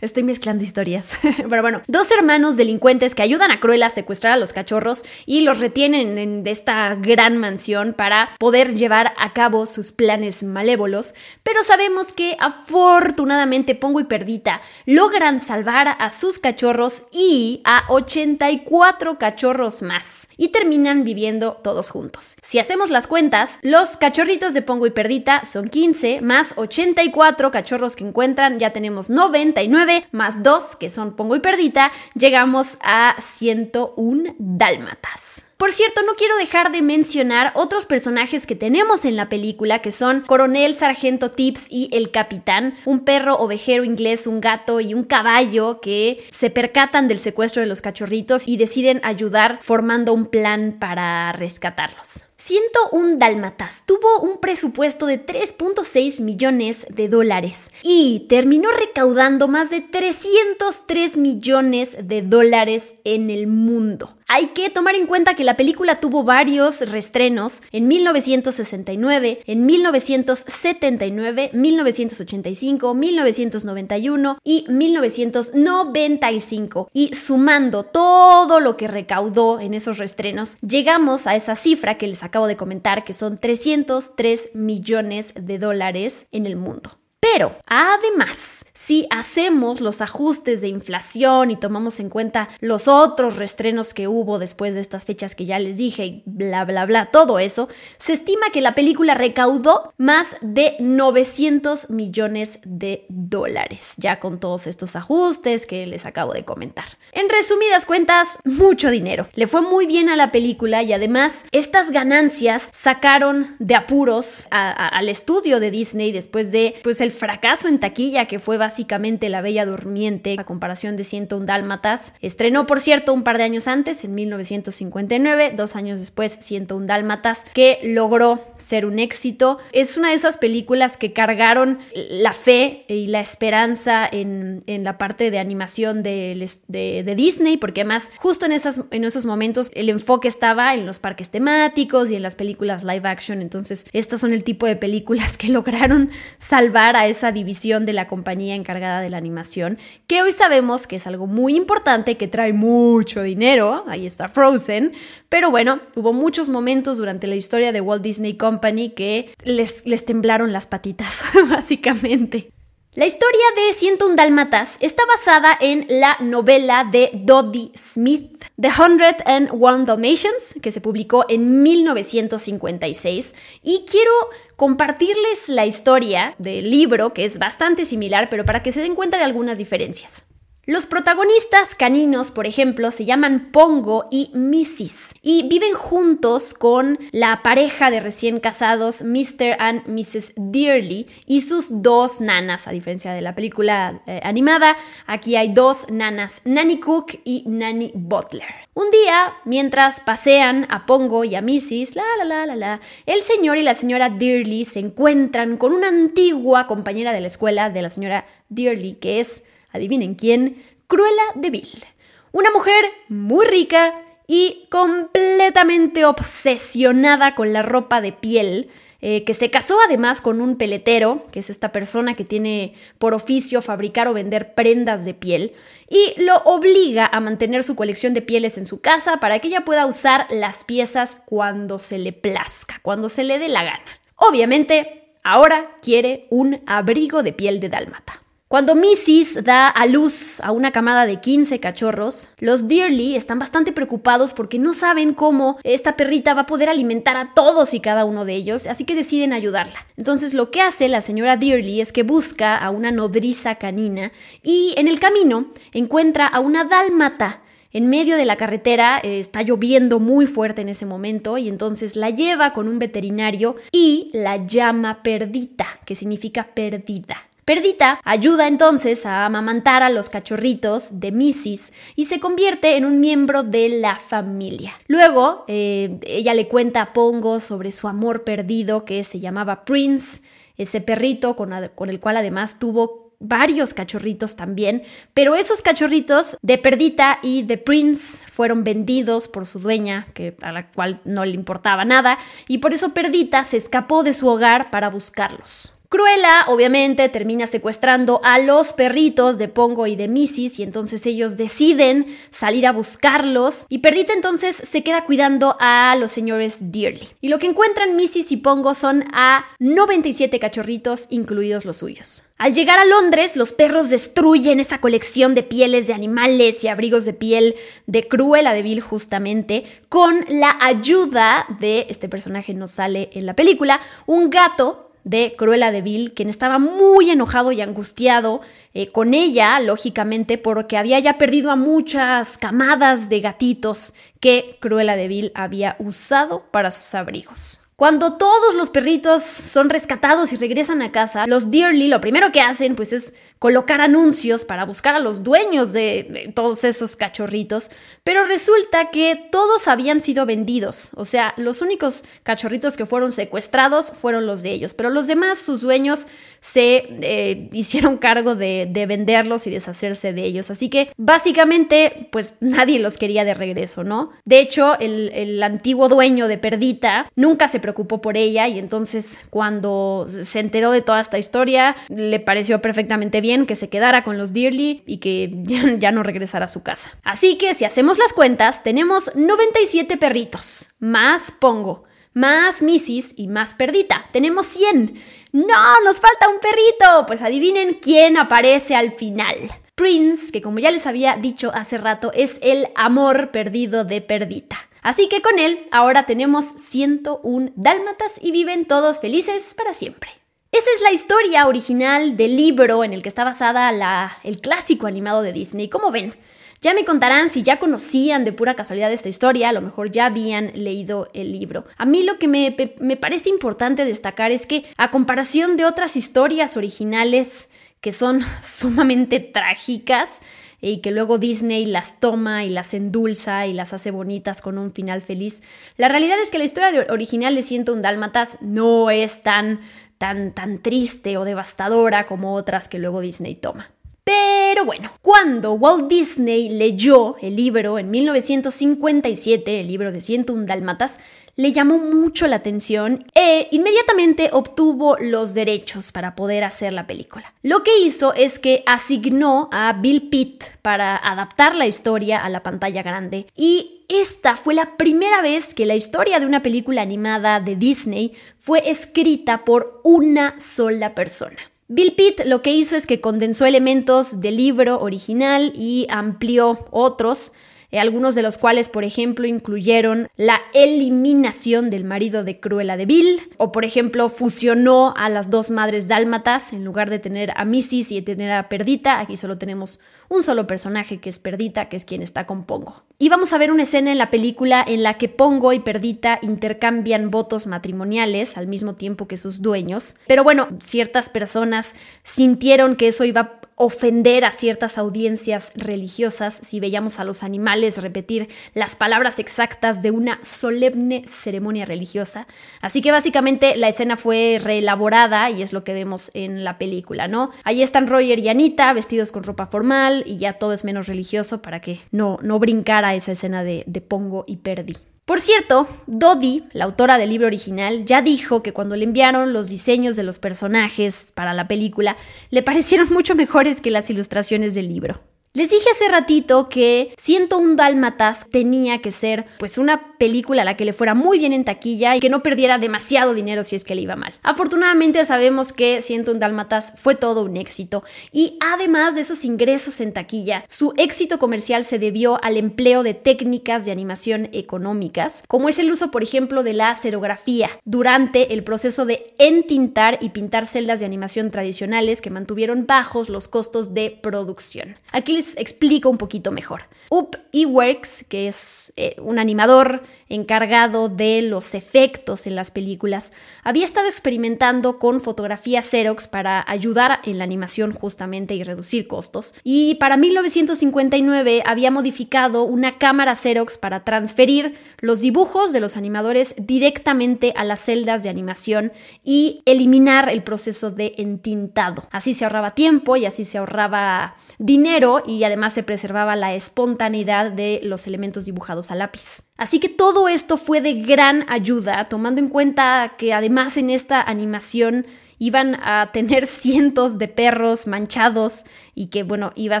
estoy, 0.00 0.22
mezclando 0.22 0.64
historias. 0.64 1.16
pero 1.48 1.62
bueno, 1.62 1.82
dos 1.86 2.10
hermanos 2.10 2.56
delincuentes 2.56 3.14
que 3.14 3.22
ayudan 3.22 3.50
a 3.50 3.60
Cruella 3.60 3.86
a 3.86 3.90
secuestrar 3.90 4.34
a 4.34 4.36
los 4.36 4.52
cachorros 4.52 5.02
y 5.26 5.42
los 5.42 5.60
retienen 5.60 6.18
en 6.18 6.42
esta 6.46 6.94
gran 6.94 7.36
mansión 7.36 7.92
para 7.92 8.30
poder 8.38 8.74
llevar 8.74 9.12
a 9.16 9.32
cabo 9.32 9.66
sus 9.66 9.92
planes 9.92 10.42
malévolos. 10.42 11.14
Pero 11.42 11.62
sabemos 11.64 12.12
que 12.12 12.36
afortunadamente 12.40 13.74
Pongo 13.74 14.00
y 14.00 14.04
Perdita 14.04 14.60
logran 14.86 15.40
salvar 15.40 15.96
a 15.98 16.10
sus 16.10 16.38
cachorros 16.38 17.04
y 17.12 17.60
a 17.64 17.84
84 17.88 19.18
cachorros 19.18 19.82
más. 19.82 20.28
Y 20.36 20.48
terminan 20.48 21.04
viviendo 21.04 21.52
todos 21.52 21.90
juntos. 21.90 22.36
Si 22.42 22.58
hacemos 22.58 22.90
las 22.90 23.06
cuentas, 23.06 23.58
los 23.62 23.96
cachorritos 23.96 24.54
de 24.54 24.62
Pongo 24.62 24.86
y 24.86 24.90
Perdita 24.90 25.27
son 25.44 25.68
15, 25.68 26.20
más 26.20 26.54
84 26.56 27.50
cachorros 27.50 27.96
que 27.96 28.04
encuentran, 28.04 28.58
ya 28.58 28.72
tenemos 28.72 29.10
99, 29.10 30.06
más 30.12 30.42
2 30.42 30.76
que 30.76 30.90
son 30.90 31.14
Pongo 31.14 31.36
y 31.36 31.40
Perdita, 31.40 31.92
llegamos 32.14 32.78
a 32.82 33.14
101 33.20 34.34
dálmatas. 34.38 35.44
Por 35.58 35.72
cierto, 35.72 36.02
no 36.02 36.14
quiero 36.14 36.36
dejar 36.36 36.70
de 36.70 36.82
mencionar 36.82 37.50
otros 37.56 37.84
personajes 37.84 38.46
que 38.46 38.54
tenemos 38.54 39.04
en 39.04 39.16
la 39.16 39.28
película, 39.28 39.80
que 39.80 39.90
son 39.90 40.20
Coronel, 40.20 40.72
Sargento 40.72 41.32
Tips 41.32 41.66
y 41.68 41.90
el 41.92 42.12
Capitán, 42.12 42.78
un 42.84 43.00
perro 43.00 43.34
ovejero 43.34 43.82
inglés, 43.82 44.28
un 44.28 44.40
gato 44.40 44.80
y 44.80 44.94
un 44.94 45.02
caballo 45.02 45.80
que 45.80 46.24
se 46.30 46.50
percatan 46.50 47.08
del 47.08 47.18
secuestro 47.18 47.60
de 47.60 47.66
los 47.66 47.80
cachorritos 47.80 48.46
y 48.46 48.56
deciden 48.56 49.00
ayudar 49.02 49.58
formando 49.60 50.12
un 50.12 50.26
plan 50.26 50.76
para 50.78 51.32
rescatarlos. 51.32 52.27
101 52.40 53.16
Dálmatas 53.16 53.82
tuvo 53.84 54.20
un 54.20 54.38
presupuesto 54.38 55.06
de 55.06 55.24
3.6 55.24 56.20
millones 56.20 56.86
de 56.88 57.08
dólares 57.08 57.72
y 57.82 58.26
terminó 58.28 58.70
recaudando 58.70 59.48
más 59.48 59.70
de 59.70 59.80
303 59.80 61.16
millones 61.16 61.96
de 62.00 62.22
dólares 62.22 62.94
en 63.02 63.30
el 63.30 63.48
mundo. 63.48 64.14
Hay 64.30 64.48
que 64.48 64.68
tomar 64.68 64.94
en 64.94 65.06
cuenta 65.06 65.34
que 65.34 65.42
la 65.42 65.56
película 65.56 66.00
tuvo 66.00 66.22
varios 66.22 66.82
restrenos 66.82 67.62
en 67.72 67.88
1969, 67.88 69.40
en 69.46 69.64
1979, 69.64 71.48
1985, 71.54 72.92
1991 72.92 74.38
y 74.44 74.66
1995. 74.68 76.90
Y 76.92 77.14
sumando 77.14 77.84
todo 77.84 78.60
lo 78.60 78.76
que 78.76 78.86
recaudó 78.86 79.60
en 79.60 79.72
esos 79.72 79.96
restrenos, 79.96 80.58
llegamos 80.60 81.26
a 81.26 81.34
esa 81.34 81.56
cifra 81.56 81.96
que 81.96 82.06
les 82.06 82.22
acabo 82.28 82.46
de 82.46 82.56
comentar, 82.56 83.04
que 83.04 83.12
son 83.12 83.38
303 83.38 84.50
millones 84.54 85.32
de 85.34 85.58
dólares 85.58 86.28
en 86.30 86.46
el 86.46 86.56
mundo. 86.56 86.98
Pero, 87.20 87.56
además, 87.66 88.64
si 88.78 89.06
hacemos 89.10 89.80
los 89.80 90.00
ajustes 90.00 90.60
de 90.60 90.68
inflación 90.68 91.50
y 91.50 91.56
tomamos 91.56 91.98
en 91.98 92.08
cuenta 92.08 92.48
los 92.60 92.86
otros 92.86 93.36
restrenos 93.36 93.92
que 93.92 94.06
hubo 94.06 94.38
después 94.38 94.74
de 94.74 94.80
estas 94.80 95.04
fechas 95.04 95.34
que 95.34 95.46
ya 95.46 95.58
les 95.58 95.78
dije 95.78 96.06
y 96.06 96.22
bla, 96.26 96.64
bla, 96.64 96.86
bla, 96.86 97.06
todo 97.06 97.40
eso, 97.40 97.68
se 97.98 98.12
estima 98.12 98.50
que 98.52 98.60
la 98.60 98.76
película 98.76 99.14
recaudó 99.14 99.92
más 99.98 100.36
de 100.42 100.76
900 100.78 101.90
millones 101.90 102.60
de 102.64 103.04
dólares, 103.08 103.94
ya 103.96 104.20
con 104.20 104.38
todos 104.38 104.68
estos 104.68 104.94
ajustes 104.94 105.66
que 105.66 105.86
les 105.86 106.06
acabo 106.06 106.32
de 106.32 106.44
comentar. 106.44 106.86
En 107.12 107.28
resumidas 107.28 107.84
cuentas, 107.84 108.38
mucho 108.44 108.90
dinero. 108.90 109.28
Le 109.34 109.48
fue 109.48 109.60
muy 109.60 109.86
bien 109.86 110.08
a 110.08 110.16
la 110.16 110.30
película 110.30 110.84
y 110.84 110.92
además 110.92 111.46
estas 111.50 111.90
ganancias 111.90 112.68
sacaron 112.72 113.56
de 113.58 113.74
apuros 113.74 114.46
al 114.50 115.08
estudio 115.08 115.58
de 115.58 115.72
Disney 115.72 116.12
después 116.12 116.52
de 116.52 116.76
pues 116.84 117.00
el 117.00 117.10
fracaso 117.10 117.66
en 117.66 117.80
taquilla 117.80 118.26
que 118.26 118.38
fue 118.38 118.56
básicamente 118.68 119.30
La 119.30 119.40
Bella 119.40 119.64
Durmiente, 119.64 120.36
a 120.38 120.44
comparación 120.44 120.98
de 120.98 121.04
101 121.04 121.46
Dálmatas. 121.46 122.12
Estrenó, 122.20 122.66
por 122.66 122.80
cierto, 122.80 123.14
un 123.14 123.22
par 123.22 123.38
de 123.38 123.44
años 123.44 123.66
antes, 123.66 124.04
en 124.04 124.14
1959, 124.14 125.54
dos 125.56 125.74
años 125.74 126.00
después, 126.00 126.36
101 126.42 126.86
Dálmatas, 126.86 127.46
que 127.54 127.78
logró 127.82 128.44
ser 128.58 128.84
un 128.84 128.98
éxito. 128.98 129.56
Es 129.72 129.96
una 129.96 130.10
de 130.10 130.16
esas 130.16 130.36
películas 130.36 130.98
que 130.98 131.14
cargaron 131.14 131.78
la 131.94 132.34
fe 132.34 132.84
y 132.88 133.06
la 133.06 133.20
esperanza 133.20 134.06
en, 134.06 134.62
la 134.66 134.98
parte 134.98 135.30
de 135.30 135.38
animación 135.38 136.02
de, 136.02 136.50
de, 136.68 137.14
Disney, 137.14 137.56
porque 137.56 137.80
además 137.80 138.10
justo 138.18 138.44
en, 138.44 138.52
esas, 138.52 138.82
en 138.90 139.04
esos 139.04 139.24
momentos 139.24 139.70
el 139.74 139.88
enfoque 139.88 140.28
estaba 140.28 140.74
en 140.74 140.84
los 140.84 140.98
parques 140.98 141.30
temáticos 141.30 142.10
y 142.10 142.16
en 142.16 142.22
las 142.22 142.34
películas 142.34 142.84
live 142.84 143.08
action, 143.08 143.40
entonces 143.40 143.86
estas 143.94 144.20
son 144.20 144.34
el 144.34 144.44
tipo 144.44 144.66
de 144.66 144.76
películas 144.76 145.38
que 145.38 145.48
lograron 145.58 146.10
salvar 146.36 146.96
a 146.96 147.06
esa 147.06 147.32
división 147.32 147.86
de 147.86 147.94
la 147.94 148.06
compañía 148.08 148.57
encargada 148.58 149.00
de 149.00 149.10
la 149.10 149.16
animación, 149.16 149.78
que 150.06 150.22
hoy 150.22 150.32
sabemos 150.32 150.86
que 150.86 150.96
es 150.96 151.06
algo 151.06 151.26
muy 151.26 151.56
importante, 151.56 152.16
que 152.16 152.28
trae 152.28 152.52
mucho 152.52 153.22
dinero, 153.22 153.84
ahí 153.88 154.06
está 154.06 154.28
Frozen, 154.28 154.92
pero 155.28 155.50
bueno, 155.50 155.80
hubo 155.94 156.12
muchos 156.12 156.48
momentos 156.48 156.98
durante 156.98 157.26
la 157.26 157.36
historia 157.36 157.72
de 157.72 157.80
Walt 157.80 158.02
Disney 158.02 158.36
Company 158.36 158.90
que 158.90 159.34
les, 159.44 159.86
les 159.86 160.04
temblaron 160.04 160.52
las 160.52 160.66
patitas, 160.66 161.22
básicamente. 161.48 162.50
La 162.98 163.06
historia 163.06 163.44
de 163.54 163.74
101 163.74 164.16
Dálmatas 164.16 164.76
está 164.80 165.04
basada 165.06 165.56
en 165.60 165.86
la 165.88 166.16
novela 166.18 166.82
de 166.82 167.10
Dodie 167.12 167.70
Smith, 167.76 168.44
The 168.60 168.70
Hundred 168.76 169.16
and 169.24 169.50
One 169.52 169.84
Dalmatians, 169.84 170.56
que 170.60 170.72
se 170.72 170.80
publicó 170.80 171.24
en 171.28 171.62
1956. 171.62 173.34
Y 173.62 173.84
quiero 173.88 174.10
compartirles 174.58 175.48
la 175.48 175.66
historia 175.66 176.34
del 176.38 176.68
libro, 176.68 177.14
que 177.14 177.24
es 177.24 177.38
bastante 177.38 177.84
similar, 177.84 178.28
pero 178.28 178.44
para 178.44 178.60
que 178.60 178.72
se 178.72 178.80
den 178.80 178.96
cuenta 178.96 179.16
de 179.16 179.22
algunas 179.22 179.56
diferencias. 179.56 180.27
Los 180.68 180.84
protagonistas 180.84 181.74
caninos, 181.74 182.30
por 182.30 182.46
ejemplo, 182.46 182.90
se 182.90 183.06
llaman 183.06 183.48
Pongo 183.52 184.06
y 184.10 184.30
Mrs. 184.34 185.14
y 185.22 185.48
viven 185.48 185.72
juntos 185.72 186.52
con 186.52 186.98
la 187.10 187.42
pareja 187.42 187.90
de 187.90 188.00
recién 188.00 188.38
casados 188.38 189.00
Mr. 189.00 189.56
and 189.60 189.86
Mrs. 189.86 190.34
Dearly 190.36 191.06
y 191.24 191.40
sus 191.40 191.80
dos 191.80 192.20
nanas, 192.20 192.68
a 192.68 192.72
diferencia 192.72 193.14
de 193.14 193.22
la 193.22 193.34
película 193.34 194.02
eh, 194.06 194.20
animada, 194.22 194.76
aquí 195.06 195.36
hay 195.36 195.54
dos 195.54 195.88
nanas, 195.90 196.42
Nanny 196.44 196.80
Cook 196.80 197.18
y 197.24 197.44
Nanny 197.46 197.92
Butler. 197.94 198.68
Un 198.74 198.90
día, 198.90 199.32
mientras 199.46 200.00
pasean 200.00 200.66
a 200.68 200.84
Pongo 200.84 201.24
y 201.24 201.34
a 201.34 201.40
Mrs., 201.40 201.96
la 201.96 202.04
la 202.18 202.24
la 202.26 202.44
la 202.44 202.56
la, 202.56 202.80
el 203.06 203.22
señor 203.22 203.56
y 203.56 203.62
la 203.62 203.72
señora 203.72 204.10
Dearly 204.10 204.66
se 204.66 204.80
encuentran 204.80 205.56
con 205.56 205.72
una 205.72 205.88
antigua 205.88 206.66
compañera 206.66 207.14
de 207.14 207.22
la 207.22 207.28
escuela 207.28 207.70
de 207.70 207.80
la 207.80 207.88
señora 207.88 208.26
Dearly, 208.50 208.96
que 209.00 209.20
es, 209.20 209.44
adivinen 209.70 210.14
quién, 210.14 210.64
Cruella 210.86 211.22
de 211.34 211.50
Vil. 211.50 211.84
Una 212.32 212.50
mujer 212.50 212.84
muy 213.08 213.46
rica 213.46 213.94
y 214.26 214.66
completamente 214.70 216.04
obsesionada 216.04 217.34
con 217.34 217.52
la 217.52 217.62
ropa 217.62 218.00
de 218.00 218.12
piel 218.12 218.70
eh, 219.00 219.22
que 219.22 219.32
se 219.32 219.48
casó 219.48 219.78
además 219.86 220.20
con 220.20 220.40
un 220.40 220.56
peletero, 220.56 221.22
que 221.30 221.38
es 221.38 221.50
esta 221.50 221.70
persona 221.70 222.14
que 222.14 222.24
tiene 222.24 222.74
por 222.98 223.14
oficio 223.14 223.62
fabricar 223.62 224.08
o 224.08 224.12
vender 224.12 224.54
prendas 224.54 225.04
de 225.04 225.14
piel, 225.14 225.52
y 225.88 226.20
lo 226.20 226.38
obliga 226.38 227.06
a 227.06 227.20
mantener 227.20 227.62
su 227.62 227.76
colección 227.76 228.12
de 228.12 228.22
pieles 228.22 228.58
en 228.58 228.66
su 228.66 228.80
casa 228.80 229.20
para 229.20 229.38
que 229.38 229.48
ella 229.48 229.64
pueda 229.64 229.86
usar 229.86 230.26
las 230.30 230.64
piezas 230.64 231.22
cuando 231.26 231.78
se 231.78 231.98
le 231.98 232.12
plazca, 232.12 232.80
cuando 232.82 233.08
se 233.08 233.22
le 233.22 233.38
dé 233.38 233.48
la 233.48 233.62
gana. 233.62 234.00
Obviamente, 234.16 235.12
ahora 235.22 235.76
quiere 235.80 236.26
un 236.30 236.60
abrigo 236.66 237.22
de 237.22 237.32
piel 237.32 237.60
de 237.60 237.68
dálmata. 237.68 238.24
Cuando 238.48 238.74
Mrs. 238.74 239.44
da 239.44 239.68
a 239.68 239.84
luz 239.84 240.40
a 240.40 240.52
una 240.52 240.72
camada 240.72 241.04
de 241.04 241.20
15 241.20 241.60
cachorros, 241.60 242.30
los 242.38 242.66
Dearly 242.66 243.14
están 243.14 243.38
bastante 243.38 243.72
preocupados 243.72 244.32
porque 244.32 244.58
no 244.58 244.72
saben 244.72 245.12
cómo 245.12 245.58
esta 245.64 245.98
perrita 245.98 246.32
va 246.32 246.42
a 246.42 246.46
poder 246.46 246.70
alimentar 246.70 247.18
a 247.18 247.34
todos 247.34 247.74
y 247.74 247.80
cada 247.80 248.06
uno 248.06 248.24
de 248.24 248.36
ellos, 248.36 248.66
así 248.66 248.86
que 248.86 248.94
deciden 248.94 249.34
ayudarla. 249.34 249.86
Entonces 249.98 250.32
lo 250.32 250.50
que 250.50 250.62
hace 250.62 250.88
la 250.88 251.02
señora 251.02 251.36
Dearly 251.36 251.82
es 251.82 251.92
que 251.92 252.04
busca 252.04 252.56
a 252.56 252.70
una 252.70 252.90
nodriza 252.90 253.56
canina 253.56 254.12
y 254.42 254.72
en 254.78 254.88
el 254.88 254.98
camino 254.98 255.48
encuentra 255.74 256.26
a 256.26 256.40
una 256.40 256.64
dálmata 256.64 257.42
en 257.70 257.90
medio 257.90 258.16
de 258.16 258.24
la 258.24 258.36
carretera 258.36 258.98
eh, 259.02 259.20
está 259.20 259.42
lloviendo 259.42 260.00
muy 260.00 260.24
fuerte 260.24 260.62
en 260.62 260.70
ese 260.70 260.86
momento 260.86 261.36
y 261.36 261.50
entonces 261.50 261.96
la 261.96 262.08
lleva 262.08 262.54
con 262.54 262.66
un 262.66 262.78
veterinario 262.78 263.56
y 263.72 264.10
la 264.14 264.38
llama 264.46 265.02
perdita, 265.02 265.66
que 265.84 265.94
significa 265.94 266.48
perdida. 266.54 267.27
Perdita 267.48 267.98
ayuda 268.04 268.46
entonces 268.46 269.06
a 269.06 269.24
amamantar 269.24 269.82
a 269.82 269.88
los 269.88 270.10
cachorritos 270.10 271.00
de 271.00 271.12
Mrs. 271.12 271.72
y 271.96 272.04
se 272.04 272.20
convierte 272.20 272.76
en 272.76 272.84
un 272.84 273.00
miembro 273.00 273.42
de 273.42 273.70
la 273.70 273.96
familia. 273.96 274.74
Luego, 274.86 275.46
eh, 275.48 275.98
ella 276.02 276.34
le 276.34 276.46
cuenta 276.46 276.82
a 276.82 276.92
Pongo 276.92 277.40
sobre 277.40 277.72
su 277.72 277.88
amor 277.88 278.22
perdido 278.22 278.84
que 278.84 279.02
se 279.02 279.18
llamaba 279.18 279.64
Prince, 279.64 280.20
ese 280.58 280.82
perrito 280.82 281.36
con, 281.36 281.54
con 281.74 281.88
el 281.88 282.00
cual 282.00 282.18
además 282.18 282.58
tuvo 282.58 283.14
varios 283.18 283.72
cachorritos 283.72 284.36
también, 284.36 284.82
pero 285.14 285.34
esos 285.34 285.62
cachorritos 285.62 286.36
de 286.42 286.58
Perdita 286.58 287.18
y 287.22 287.44
de 287.44 287.56
Prince 287.56 288.26
fueron 288.30 288.62
vendidos 288.62 289.26
por 289.26 289.46
su 289.46 289.58
dueña, 289.58 290.06
que 290.12 290.36
a 290.42 290.52
la 290.52 290.70
cual 290.70 291.00
no 291.06 291.24
le 291.24 291.32
importaba 291.32 291.86
nada, 291.86 292.18
y 292.46 292.58
por 292.58 292.74
eso 292.74 292.92
Perdita 292.92 293.42
se 293.44 293.56
escapó 293.56 294.02
de 294.02 294.12
su 294.12 294.28
hogar 294.28 294.70
para 294.70 294.90
buscarlos. 294.90 295.72
Cruella, 295.90 296.44
obviamente, 296.48 297.08
termina 297.08 297.46
secuestrando 297.46 298.20
a 298.22 298.38
los 298.38 298.74
perritos 298.74 299.38
de 299.38 299.48
Pongo 299.48 299.86
y 299.86 299.96
de 299.96 300.06
Mrs. 300.06 300.58
y 300.58 300.62
entonces 300.62 301.06
ellos 301.06 301.38
deciden 301.38 302.14
salir 302.30 302.66
a 302.66 302.72
buscarlos 302.72 303.64
y 303.70 303.78
Perdita 303.78 304.12
entonces 304.12 304.54
se 304.54 304.84
queda 304.84 305.06
cuidando 305.06 305.56
a 305.60 305.96
los 305.98 306.12
señores 306.12 306.72
Dearly. 306.72 307.08
Y 307.22 307.28
lo 307.28 307.38
que 307.38 307.46
encuentran 307.46 307.96
Mrs. 307.96 308.32
y 308.32 308.36
Pongo 308.36 308.74
son 308.74 309.04
a 309.14 309.46
97 309.60 310.38
cachorritos, 310.38 311.06
incluidos 311.08 311.64
los 311.64 311.78
suyos. 311.78 312.22
Al 312.36 312.52
llegar 312.52 312.78
a 312.78 312.84
Londres, 312.84 313.34
los 313.34 313.54
perros 313.54 313.88
destruyen 313.88 314.60
esa 314.60 314.82
colección 314.82 315.34
de 315.34 315.42
pieles 315.42 315.86
de 315.86 315.94
animales 315.94 316.62
y 316.64 316.68
abrigos 316.68 317.06
de 317.06 317.14
piel 317.14 317.56
de 317.86 318.06
Cruella 318.06 318.52
de 318.52 318.62
Vil 318.62 318.82
justamente, 318.82 319.64
con 319.88 320.26
la 320.28 320.54
ayuda 320.60 321.46
de, 321.60 321.86
este 321.88 322.10
personaje 322.10 322.52
no 322.52 322.66
sale 322.66 323.08
en 323.14 323.24
la 323.24 323.34
película, 323.34 323.80
un 324.04 324.28
gato 324.28 324.87
de 325.08 325.34
Cruella 325.38 325.72
de 325.72 325.80
Vil, 325.80 326.12
quien 326.12 326.28
estaba 326.28 326.58
muy 326.58 327.10
enojado 327.10 327.50
y 327.50 327.62
angustiado 327.62 328.42
eh, 328.74 328.92
con 328.92 329.14
ella, 329.14 329.58
lógicamente, 329.58 330.36
porque 330.36 330.76
había 330.76 330.98
ya 330.98 331.16
perdido 331.16 331.50
a 331.50 331.56
muchas 331.56 332.36
camadas 332.36 333.08
de 333.08 333.20
gatitos 333.20 333.94
que 334.20 334.58
Cruella 334.60 334.96
de 334.96 335.08
Vil 335.08 335.32
había 335.34 335.76
usado 335.78 336.44
para 336.50 336.70
sus 336.70 336.94
abrigos. 336.94 337.58
Cuando 337.74 338.14
todos 338.14 338.54
los 338.56 338.68
perritos 338.68 339.22
son 339.22 339.70
rescatados 339.70 340.32
y 340.32 340.36
regresan 340.36 340.82
a 340.82 340.92
casa, 340.92 341.26
los 341.26 341.50
Dearly 341.50 341.88
lo 341.88 342.00
primero 342.00 342.30
que 342.30 342.40
hacen 342.40 342.74
pues 342.74 342.92
es 342.92 343.14
colocar 343.38 343.80
anuncios 343.80 344.44
para 344.44 344.64
buscar 344.64 344.94
a 344.94 344.98
los 344.98 345.22
dueños 345.22 345.72
de 345.72 346.32
todos 346.34 346.64
esos 346.64 346.96
cachorritos, 346.96 347.70
pero 348.04 348.24
resulta 348.24 348.90
que 348.90 349.28
todos 349.30 349.68
habían 349.68 350.00
sido 350.00 350.26
vendidos, 350.26 350.90
o 350.94 351.04
sea, 351.04 351.34
los 351.36 351.62
únicos 351.62 352.04
cachorritos 352.22 352.76
que 352.76 352.86
fueron 352.86 353.12
secuestrados 353.12 353.90
fueron 353.90 354.26
los 354.26 354.42
de 354.42 354.50
ellos, 354.50 354.74
pero 354.74 354.90
los 354.90 355.06
demás, 355.06 355.38
sus 355.38 355.60
dueños, 355.60 356.06
se 356.40 356.86
eh, 357.02 357.48
hicieron 357.52 357.96
cargo 357.98 358.34
de, 358.34 358.66
venderlos 358.88 359.46
y 359.46 359.50
deshacerse 359.50 360.12
de 360.12 360.24
ellos, 360.24 360.50
así 360.50 360.70
que 360.70 360.90
básicamente 360.96 362.08
pues 362.12 362.34
nadie 362.40 362.78
los 362.78 362.96
quería 362.96 363.24
de 363.24 363.34
regreso, 363.34 363.82
¿no? 363.82 364.12
De 364.24 364.40
hecho, 364.40 364.78
el, 364.78 365.10
el 365.14 365.42
antiguo 365.42 365.88
dueño 365.88 366.28
de 366.28 366.38
Perdita 366.38 367.10
nunca 367.16 367.48
se 367.48 367.60
preocupó 367.60 368.00
por 368.00 368.16
ella 368.16 368.46
y 368.46 368.58
entonces 368.58 369.20
cuando 369.30 370.06
se 370.08 370.40
enteró 370.40 370.70
de 370.70 370.80
toda 370.80 371.00
esta 371.00 371.18
historia, 371.18 371.76
le 371.88 372.20
pareció 372.20 372.62
perfectamente 372.62 373.20
bien 373.20 373.27
que 373.46 373.56
se 373.56 373.68
quedara 373.68 374.04
con 374.04 374.16
los 374.18 374.32
Dearly 374.32 374.82
y 374.86 374.98
que 374.98 375.30
ya, 375.78 375.92
no 375.92 376.02
regresara 376.02 376.46
a 376.46 376.48
su 376.48 376.62
casa. 376.62 376.90
Así 377.04 377.36
que 377.38 377.54
si 377.54 377.64
hacemos 377.64 377.98
las 377.98 378.12
cuentas, 378.12 378.62
tenemos 378.62 379.14
97 379.14 379.96
perritos, 379.96 380.70
más 380.78 381.30
Pongo, 381.30 381.84
más 382.14 382.62
Mrs. 382.62 383.14
y 383.16 383.28
más 383.28 383.54
Perdita. 383.54 384.06
Tenemos 384.12 384.46
100. 384.46 385.00
¡No! 385.32 385.80
¡Nos 385.84 385.98
falta 386.00 386.28
un 386.28 386.40
perrito! 386.40 387.06
Pues 387.06 387.22
adivinen 387.22 387.74
quién 387.74 388.16
aparece 388.16 388.74
al 388.74 388.90
final. 388.90 389.36
Prince, 389.74 390.32
que 390.32 390.42
como 390.42 390.58
ya 390.58 390.70
les 390.70 390.86
había 390.86 391.16
dicho 391.16 391.52
hace 391.54 391.78
rato, 391.78 392.10
es 392.12 392.38
el 392.42 392.66
amor 392.74 393.30
perdido 393.30 393.84
de 393.84 394.00
Perdita. 394.00 394.56
Así 394.82 395.08
que 395.08 395.22
con 395.22 395.38
él 395.38 395.66
ahora 395.70 396.06
tenemos 396.06 396.46
101 396.56 397.52
dálmatas 397.54 398.18
y 398.20 398.32
viven 398.32 398.64
todos 398.64 399.00
felices 399.00 399.54
para 399.56 399.74
siempre. 399.74 400.10
Esa 400.50 400.70
es 400.76 400.82
la 400.82 400.92
historia 400.92 401.46
original 401.46 402.16
del 402.16 402.34
libro 402.34 402.82
en 402.82 402.94
el 402.94 403.02
que 403.02 403.10
está 403.10 403.22
basada 403.22 403.70
la, 403.70 404.16
el 404.24 404.40
clásico 404.40 404.86
animado 404.86 405.20
de 405.20 405.34
Disney. 405.34 405.68
¿Cómo 405.68 405.90
ven? 405.90 406.14
Ya 406.62 406.72
me 406.72 406.86
contarán 406.86 407.28
si 407.28 407.42
ya 407.42 407.58
conocían 407.58 408.24
de 408.24 408.32
pura 408.32 408.56
casualidad 408.56 408.90
esta 408.90 409.10
historia, 409.10 409.50
a 409.50 409.52
lo 409.52 409.60
mejor 409.60 409.90
ya 409.90 410.06
habían 410.06 410.50
leído 410.54 411.10
el 411.12 411.32
libro. 411.32 411.66
A 411.76 411.84
mí 411.84 412.02
lo 412.02 412.18
que 412.18 412.28
me, 412.28 412.56
me 412.80 412.96
parece 412.96 413.28
importante 413.28 413.84
destacar 413.84 414.32
es 414.32 414.46
que, 414.46 414.64
a 414.78 414.90
comparación 414.90 415.58
de 415.58 415.66
otras 415.66 415.96
historias 415.96 416.56
originales 416.56 417.50
que 417.82 417.92
son 417.92 418.22
sumamente 418.42 419.20
trágicas, 419.20 420.22
y 420.60 420.80
que 420.80 420.90
luego 420.90 421.18
Disney 421.18 421.66
las 421.66 422.00
toma 422.00 422.44
y 422.44 422.50
las 422.50 422.74
endulza 422.74 423.46
y 423.46 423.52
las 423.52 423.72
hace 423.72 423.90
bonitas 423.90 424.40
con 424.40 424.58
un 424.58 424.72
final 424.72 425.02
feliz. 425.02 425.42
La 425.76 425.88
realidad 425.88 426.20
es 426.20 426.30
que 426.30 426.38
la 426.38 426.44
historia 426.44 426.86
original 426.90 427.34
de 427.36 427.42
Siento 427.42 427.72
un 427.72 427.82
Dálmatas 427.82 428.38
no 428.40 428.90
es 428.90 429.22
tan 429.22 429.60
tan, 429.98 430.32
tan 430.32 430.58
triste 430.58 431.18
o 431.18 431.24
devastadora 431.24 432.06
como 432.06 432.34
otras 432.34 432.68
que 432.68 432.78
luego 432.78 433.00
Disney 433.00 433.34
toma. 433.34 433.70
Pero 434.04 434.64
bueno, 434.64 434.90
cuando 435.02 435.52
Walt 435.52 435.88
Disney 435.88 436.48
leyó 436.48 437.16
el 437.20 437.36
libro 437.36 437.78
en 437.78 437.90
1957, 437.90 439.60
el 439.60 439.66
libro 439.66 439.92
de 439.92 440.00
101 440.00 440.46
Dálmatas, 440.46 440.98
le 441.38 441.52
llamó 441.52 441.78
mucho 441.78 442.26
la 442.26 442.36
atención 442.36 443.04
e 443.14 443.46
inmediatamente 443.52 444.30
obtuvo 444.32 444.96
los 445.00 445.34
derechos 445.34 445.92
para 445.92 446.16
poder 446.16 446.42
hacer 446.42 446.72
la 446.72 446.88
película. 446.88 447.32
Lo 447.44 447.62
que 447.62 447.78
hizo 447.78 448.12
es 448.12 448.40
que 448.40 448.64
asignó 448.66 449.48
a 449.52 449.72
Bill 449.74 450.08
Pitt 450.08 450.42
para 450.62 450.96
adaptar 450.96 451.54
la 451.54 451.68
historia 451.68 452.24
a 452.24 452.28
la 452.28 452.42
pantalla 452.42 452.82
grande 452.82 453.28
y 453.36 453.84
esta 453.88 454.34
fue 454.34 454.52
la 454.54 454.76
primera 454.76 455.22
vez 455.22 455.54
que 455.54 455.64
la 455.64 455.76
historia 455.76 456.18
de 456.18 456.26
una 456.26 456.42
película 456.42 456.82
animada 456.82 457.38
de 457.38 457.54
Disney 457.54 458.14
fue 458.36 458.68
escrita 458.68 459.44
por 459.44 459.80
una 459.84 460.40
sola 460.40 460.96
persona. 460.96 461.38
Bill 461.68 461.92
Pitt 461.92 462.22
lo 462.24 462.42
que 462.42 462.50
hizo 462.50 462.74
es 462.74 462.84
que 462.84 463.00
condensó 463.00 463.46
elementos 463.46 464.20
del 464.20 464.38
libro 464.38 464.80
original 464.80 465.52
y 465.54 465.86
amplió 465.88 466.66
otros 466.72 467.30
eh, 467.70 467.78
algunos 467.78 468.14
de 468.14 468.22
los 468.22 468.38
cuales, 468.38 468.68
por 468.68 468.84
ejemplo, 468.84 469.26
incluyeron 469.26 470.08
la 470.16 470.40
eliminación 470.54 471.70
del 471.70 471.84
marido 471.84 472.24
de 472.24 472.40
Cruella 472.40 472.76
de 472.76 472.86
Vil, 472.86 473.20
o 473.36 473.52
por 473.52 473.64
ejemplo, 473.64 474.08
fusionó 474.08 474.94
a 474.96 475.08
las 475.08 475.30
dos 475.30 475.50
madres 475.50 475.88
dálmatas 475.88 476.52
en 476.52 476.64
lugar 476.64 476.90
de 476.90 476.98
tener 476.98 477.32
a 477.36 477.44
Missis 477.44 477.92
y 477.92 477.96
de 477.96 478.02
tener 478.02 478.32
a 478.32 478.48
Perdita, 478.48 479.00
aquí 479.00 479.16
solo 479.16 479.38
tenemos 479.38 479.80
un 480.08 480.22
solo 480.22 480.46
personaje 480.46 480.98
que 480.98 481.10
es 481.10 481.18
Perdita, 481.18 481.68
que 481.68 481.76
es 481.76 481.84
quien 481.84 482.02
está 482.02 482.26
con 482.26 482.44
Pongo. 482.44 482.82
Y 482.98 483.10
vamos 483.10 483.32
a 483.32 483.38
ver 483.38 483.52
una 483.52 483.64
escena 483.64 483.92
en 483.92 483.98
la 483.98 484.10
película 484.10 484.64
en 484.66 484.82
la 484.82 484.94
que 484.94 485.08
Pongo 485.08 485.52
y 485.52 485.60
Perdita 485.60 486.18
intercambian 486.22 487.10
votos 487.10 487.46
matrimoniales 487.46 488.36
al 488.38 488.46
mismo 488.46 488.74
tiempo 488.74 489.06
que 489.06 489.16
sus 489.16 489.42
dueños. 489.42 489.96
Pero 490.06 490.24
bueno, 490.24 490.48
ciertas 490.60 491.10
personas 491.10 491.74
sintieron 492.02 492.76
que 492.76 492.88
eso 492.88 493.04
iba 493.04 493.37
ofender 493.58 494.24
a 494.24 494.30
ciertas 494.30 494.78
audiencias 494.78 495.52
religiosas 495.54 496.34
si 496.34 496.60
veíamos 496.60 497.00
a 497.00 497.04
los 497.04 497.22
animales 497.22 497.78
repetir 497.78 498.28
las 498.54 498.76
palabras 498.76 499.18
exactas 499.18 499.82
de 499.82 499.90
una 499.90 500.18
solemne 500.22 501.02
ceremonia 501.06 501.64
religiosa. 501.64 502.26
Así 502.60 502.80
que 502.80 502.92
básicamente 502.92 503.56
la 503.56 503.68
escena 503.68 503.96
fue 503.96 504.40
reelaborada 504.42 505.28
y 505.30 505.42
es 505.42 505.52
lo 505.52 505.64
que 505.64 505.74
vemos 505.74 506.10
en 506.14 506.44
la 506.44 506.58
película, 506.58 507.08
¿no? 507.08 507.30
Ahí 507.44 507.62
están 507.62 507.88
Roger 507.88 508.18
y 508.18 508.28
Anita 508.28 508.72
vestidos 508.72 509.12
con 509.12 509.24
ropa 509.24 509.46
formal 509.46 510.04
y 510.06 510.18
ya 510.18 510.34
todo 510.34 510.52
es 510.52 510.64
menos 510.64 510.86
religioso 510.86 511.42
para 511.42 511.60
que 511.60 511.80
no, 511.90 512.18
no 512.22 512.38
brincara 512.38 512.94
esa 512.94 513.12
escena 513.12 513.44
de, 513.44 513.64
de 513.66 513.80
Pongo 513.80 514.24
y 514.26 514.36
Perdi. 514.36 514.76
Por 515.08 515.22
cierto, 515.22 515.66
Dodi, 515.86 516.44
la 516.52 516.66
autora 516.66 516.98
del 516.98 517.08
libro 517.08 517.28
original, 517.28 517.86
ya 517.86 518.02
dijo 518.02 518.42
que 518.42 518.52
cuando 518.52 518.76
le 518.76 518.84
enviaron 518.84 519.32
los 519.32 519.48
diseños 519.48 519.96
de 519.96 520.02
los 520.02 520.18
personajes 520.18 521.12
para 521.14 521.32
la 521.32 521.48
película, 521.48 521.96
le 522.28 522.42
parecieron 522.42 522.90
mucho 522.90 523.14
mejores 523.14 523.62
que 523.62 523.70
las 523.70 523.88
ilustraciones 523.88 524.54
del 524.54 524.68
libro. 524.68 525.00
Les 525.32 525.48
dije 525.48 525.64
hace 525.72 525.88
ratito 525.88 526.50
que 526.50 526.94
un 527.38 527.56
Dálmatas 527.56 528.28
tenía 528.30 528.82
que 528.82 528.92
ser 528.92 529.24
pues 529.38 529.56
una 529.56 529.96
película 529.98 530.42
a 530.42 530.44
la 530.44 530.56
que 530.56 530.64
le 530.64 530.72
fuera 530.72 530.94
muy 530.94 531.18
bien 531.18 531.32
en 531.32 531.44
taquilla 531.44 531.96
y 531.96 532.00
que 532.00 532.08
no 532.08 532.22
perdiera 532.22 532.58
demasiado 532.58 533.14
dinero 533.14 533.44
si 533.44 533.56
es 533.56 533.64
que 533.64 533.74
le 533.74 533.82
iba 533.82 533.96
mal. 533.96 534.14
Afortunadamente 534.22 535.04
sabemos 535.04 535.52
que 535.52 535.82
un 536.08 536.18
Dálmatas 536.18 536.74
fue 536.76 536.94
todo 536.94 537.24
un 537.24 537.36
éxito 537.36 537.82
y 538.12 538.38
además 538.40 538.94
de 538.94 539.00
esos 539.00 539.24
ingresos 539.24 539.80
en 539.80 539.92
taquilla, 539.92 540.44
su 540.48 540.72
éxito 540.76 541.18
comercial 541.18 541.64
se 541.64 541.78
debió 541.78 542.22
al 542.22 542.36
empleo 542.36 542.82
de 542.82 542.94
técnicas 542.94 543.64
de 543.64 543.72
animación 543.72 544.28
económicas, 544.32 545.22
como 545.28 545.48
es 545.48 545.58
el 545.58 545.70
uso 545.70 545.90
por 545.90 546.02
ejemplo 546.02 546.42
de 546.42 546.52
la 546.52 546.74
serografía 546.74 547.50
durante 547.64 548.32
el 548.32 548.44
proceso 548.44 548.86
de 548.86 549.14
entintar 549.18 549.98
y 550.00 550.10
pintar 550.10 550.46
celdas 550.46 550.80
de 550.80 550.86
animación 550.86 551.30
tradicionales 551.30 552.00
que 552.00 552.10
mantuvieron 552.10 552.66
bajos 552.66 553.08
los 553.08 553.28
costos 553.28 553.74
de 553.74 553.90
producción. 553.90 554.76
Aquí 554.92 555.12
les 555.12 555.36
explico 555.36 555.90
un 555.90 555.98
poquito 555.98 556.30
mejor. 556.30 556.62
Up 556.90 557.18
Eworks, 557.32 558.04
que 558.08 558.28
es 558.28 558.72
eh, 558.76 558.96
un 559.00 559.18
animador 559.18 559.82
encargado 560.08 560.88
de 560.88 561.20
los 561.20 561.54
efectos 561.54 562.26
en 562.26 562.34
las 562.34 562.50
películas, 562.50 563.12
había 563.44 563.66
estado 563.66 563.88
experimentando 563.88 564.78
con 564.78 565.00
fotografía 565.00 565.60
Xerox 565.60 566.08
para 566.08 566.42
ayudar 566.48 567.00
en 567.04 567.18
la 567.18 567.24
animación 567.24 567.72
justamente 567.72 568.34
y 568.34 568.42
reducir 568.42 568.86
costos. 568.86 569.34
Y 569.44 569.74
para 569.74 569.98
1959 569.98 571.42
había 571.44 571.70
modificado 571.70 572.44
una 572.44 572.78
cámara 572.78 573.14
Xerox 573.14 573.58
para 573.58 573.84
transferir 573.84 574.56
los 574.80 575.00
dibujos 575.00 575.52
de 575.52 575.60
los 575.60 575.76
animadores 575.76 576.34
directamente 576.38 577.34
a 577.36 577.44
las 577.44 577.60
celdas 577.60 578.02
de 578.02 578.08
animación 578.08 578.72
y 579.04 579.42
eliminar 579.44 580.08
el 580.08 580.22
proceso 580.22 580.70
de 580.70 580.94
entintado. 580.96 581.84
Así 581.90 582.14
se 582.14 582.24
ahorraba 582.24 582.54
tiempo 582.54 582.96
y 582.96 583.04
así 583.04 583.26
se 583.26 583.36
ahorraba 583.36 584.16
dinero 584.38 585.02
y 585.04 585.22
además 585.24 585.52
se 585.52 585.62
preservaba 585.62 586.16
la 586.16 586.34
espontaneidad 586.34 586.77
de 586.78 587.60
los 587.62 587.86
elementos 587.86 588.24
dibujados 588.24 588.70
a 588.70 588.74
lápiz. 588.74 589.22
Así 589.36 589.60
que 589.60 589.68
todo 589.68 590.08
esto 590.08 590.36
fue 590.36 590.60
de 590.60 590.74
gran 590.74 591.26
ayuda, 591.28 591.84
tomando 591.88 592.20
en 592.20 592.28
cuenta 592.28 592.94
que 592.96 593.12
además 593.12 593.56
en 593.56 593.70
esta 593.70 594.00
animación 594.00 594.86
iban 595.18 595.56
a 595.56 595.90
tener 595.92 596.26
cientos 596.28 596.98
de 596.98 597.08
perros 597.08 597.66
manchados 597.66 598.44
y 598.74 598.86
que 598.86 599.02
bueno, 599.02 599.32
iba 599.34 599.56
a 599.56 599.60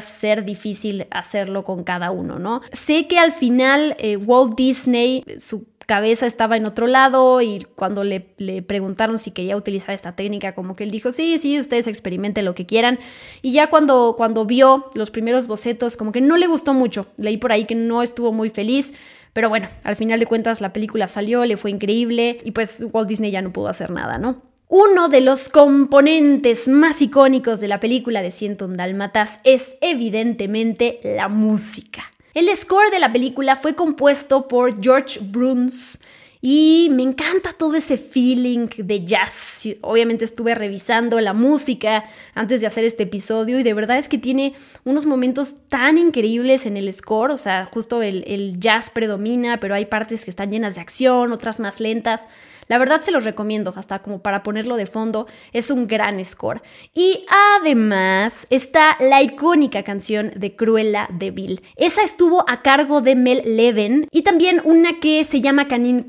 ser 0.00 0.44
difícil 0.44 1.06
hacerlo 1.10 1.64
con 1.64 1.84
cada 1.84 2.10
uno, 2.10 2.38
¿no? 2.38 2.62
Sé 2.72 3.06
que 3.08 3.18
al 3.18 3.32
final 3.32 3.96
eh, 3.98 4.16
Walt 4.16 4.56
Disney, 4.56 5.24
su 5.38 5.66
cabeza 5.88 6.26
estaba 6.26 6.58
en 6.58 6.66
otro 6.66 6.86
lado 6.86 7.40
y 7.40 7.66
cuando 7.74 8.04
le, 8.04 8.20
preguntaron 8.20 9.18
si 9.18 9.30
quería 9.30 9.56
utilizar 9.56 9.94
esta 9.94 10.14
técnica, 10.14 10.54
como 10.54 10.76
que 10.76 10.84
él 10.84 10.90
dijo, 10.90 11.12
sí, 11.12 11.38
sí, 11.38 11.58
ustedes 11.58 11.86
experimenten 11.86 12.44
lo 12.44 12.54
que 12.54 12.66
quieran. 12.66 12.98
Y 13.40 13.52
ya 13.52 13.70
cuando, 13.70 14.14
cuando 14.14 14.44
vio 14.44 14.90
los 14.92 15.10
primeros 15.10 15.46
bocetos, 15.46 15.96
como 15.96 16.12
que 16.12 16.20
no 16.20 16.36
le 16.36 16.46
gustó 16.46 16.74
mucho. 16.74 17.06
Leí 17.16 17.38
por 17.38 17.52
ahí 17.52 17.64
que 17.64 17.74
no 17.74 18.02
estuvo 18.02 18.34
muy 18.34 18.50
feliz. 18.50 18.92
Pero 19.32 19.48
bueno, 19.48 19.68
al 19.82 19.96
final 19.96 20.20
de 20.20 20.26
cuentas 20.26 20.60
la 20.60 20.74
película 20.74 21.08
salió, 21.08 21.46
le 21.46 21.56
fue 21.56 21.70
increíble 21.70 22.38
y 22.44 22.50
pues 22.50 22.84
Walt 22.92 23.08
Disney 23.08 23.30
ya 23.30 23.40
no 23.40 23.54
pudo 23.54 23.68
hacer 23.68 23.88
nada, 23.88 24.18
¿no? 24.18 24.42
Uno 24.68 25.08
de 25.08 25.22
los 25.22 25.48
componentes 25.48 26.68
más 26.68 27.00
icónicos 27.00 27.60
de 27.60 27.68
la 27.68 27.80
película 27.80 28.20
de 28.20 28.30
Ciento 28.30 28.68
Dálmatas 28.68 29.40
es 29.42 29.78
evidentemente 29.80 31.00
la 31.02 31.30
música. 31.30 32.02
El 32.34 32.54
score 32.56 32.90
de 32.90 32.98
la 32.98 33.12
película 33.12 33.56
fue 33.56 33.74
compuesto 33.74 34.48
por 34.48 34.82
George 34.82 35.18
Bruns 35.22 35.98
y 36.40 36.88
me 36.92 37.02
encanta 37.02 37.52
todo 37.52 37.74
ese 37.74 37.98
feeling 37.98 38.68
de 38.76 39.04
jazz. 39.04 39.68
Obviamente 39.80 40.24
estuve 40.24 40.54
revisando 40.54 41.20
la 41.20 41.32
música 41.32 42.04
antes 42.34 42.60
de 42.60 42.66
hacer 42.66 42.84
este 42.84 43.04
episodio 43.04 43.58
y 43.58 43.62
de 43.62 43.74
verdad 43.74 43.98
es 43.98 44.08
que 44.08 44.18
tiene 44.18 44.54
unos 44.84 45.06
momentos 45.06 45.68
tan 45.68 45.98
increíbles 45.98 46.66
en 46.66 46.76
el 46.76 46.92
score. 46.92 47.32
O 47.32 47.36
sea, 47.36 47.68
justo 47.72 48.02
el, 48.02 48.24
el 48.26 48.60
jazz 48.60 48.90
predomina, 48.90 49.60
pero 49.60 49.74
hay 49.74 49.86
partes 49.86 50.24
que 50.24 50.30
están 50.30 50.50
llenas 50.50 50.76
de 50.76 50.80
acción, 50.80 51.32
otras 51.32 51.60
más 51.60 51.80
lentas. 51.80 52.28
La 52.68 52.76
verdad 52.76 53.00
se 53.00 53.10
los 53.10 53.24
recomiendo, 53.24 53.72
hasta 53.76 54.00
como 54.00 54.20
para 54.20 54.42
ponerlo 54.42 54.76
de 54.76 54.86
fondo, 54.86 55.26
es 55.52 55.70
un 55.70 55.86
gran 55.86 56.22
score. 56.24 56.62
Y 56.94 57.24
además 57.56 58.46
está 58.50 58.96
la 59.00 59.22
icónica 59.22 59.82
canción 59.82 60.32
de 60.36 60.54
Cruella 60.54 61.08
de 61.10 61.30
Vil. 61.30 61.62
Esa 61.76 62.02
estuvo 62.02 62.44
a 62.48 62.62
cargo 62.62 63.00
de 63.00 63.14
Mel 63.14 63.42
Leven 63.44 64.06
y 64.10 64.22
también 64.22 64.60
una 64.64 65.00
que 65.00 65.24
se 65.24 65.40
llama 65.40 65.66
Canine 65.66 66.08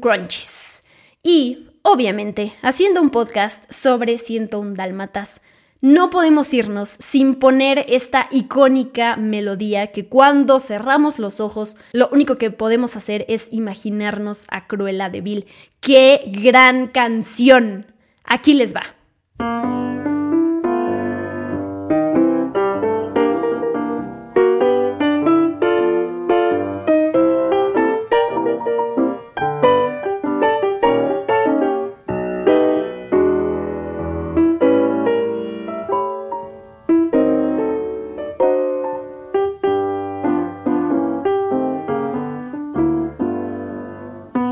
Y, 1.24 1.68
obviamente, 1.82 2.54
haciendo 2.62 3.02
un 3.02 3.10
podcast 3.10 3.72
sobre 3.72 4.18
101 4.18 4.76
Dálmatas, 4.76 5.42
no 5.82 6.10
podemos 6.10 6.54
irnos 6.54 6.90
sin 6.90 7.36
poner 7.36 7.86
esta 7.88 8.28
icónica 8.32 9.16
melodía 9.16 9.94
que 9.94 10.08
cuando 10.08 10.60
cerramos 10.60 11.20
los 11.20 11.40
ojos 11.40 11.78
lo 11.94 12.10
único 12.10 12.38
que 12.38 12.52
podemos 12.52 12.98
hacer 12.98 13.26
es 13.30 13.48
imaginarnos 13.54 14.46
a 14.50 14.68
Cruella 14.68 15.10
de 15.10 15.22
Vil. 15.22 15.46
¡Qué 15.80 16.24
gran 16.28 16.88
canción! 16.88 17.86
Aquí 18.26 18.54
les 18.54 18.76
va. 18.76 19.79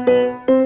Música 0.07 0.56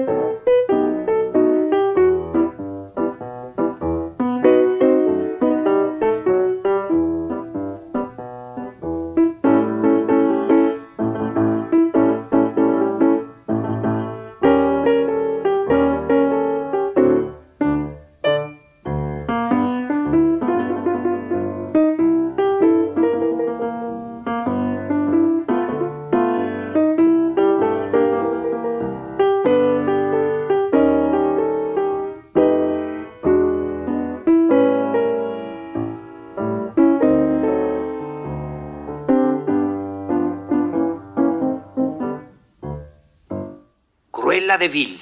de 44.58 44.68
Vil. 44.68 45.00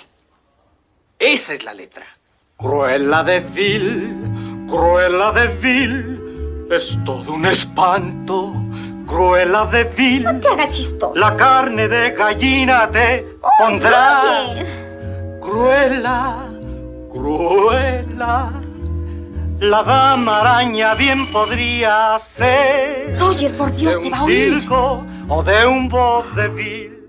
Esa 1.18 1.52
es 1.52 1.64
la 1.64 1.74
letra. 1.74 2.06
Cruella 2.56 3.22
de 3.22 3.40
Vil, 3.40 4.66
Cruella 4.68 5.32
de 5.32 5.48
Vil, 5.60 6.20
es 6.70 6.98
todo 7.04 7.32
un 7.32 7.46
espanto. 7.46 8.54
Cruela 9.10 9.66
de 9.66 9.84
vil. 9.84 10.22
No 10.22 10.38
te 10.38 10.48
haga 10.48 10.68
chistoso. 10.70 11.14
La 11.16 11.36
carne 11.36 11.88
de 11.88 12.12
gallina 12.12 12.88
te 12.92 13.26
pondrá. 13.58 14.22
Roger. 14.22 15.40
Cruela, 15.40 16.48
cruela. 17.10 18.52
La 19.58 19.82
dama 19.82 20.40
araña 20.40 20.94
bien 20.94 21.26
podría 21.32 22.20
ser. 22.20 23.18
Roger, 23.18 23.50
por 23.56 23.74
Dios, 23.74 23.96
de 23.96 24.04
te 24.04 24.10
va 24.10 24.20
a 24.20 24.24
circo 24.24 25.04
o 25.28 25.42
de 25.42 25.66
un 25.66 25.88
vodevil. 25.88 26.99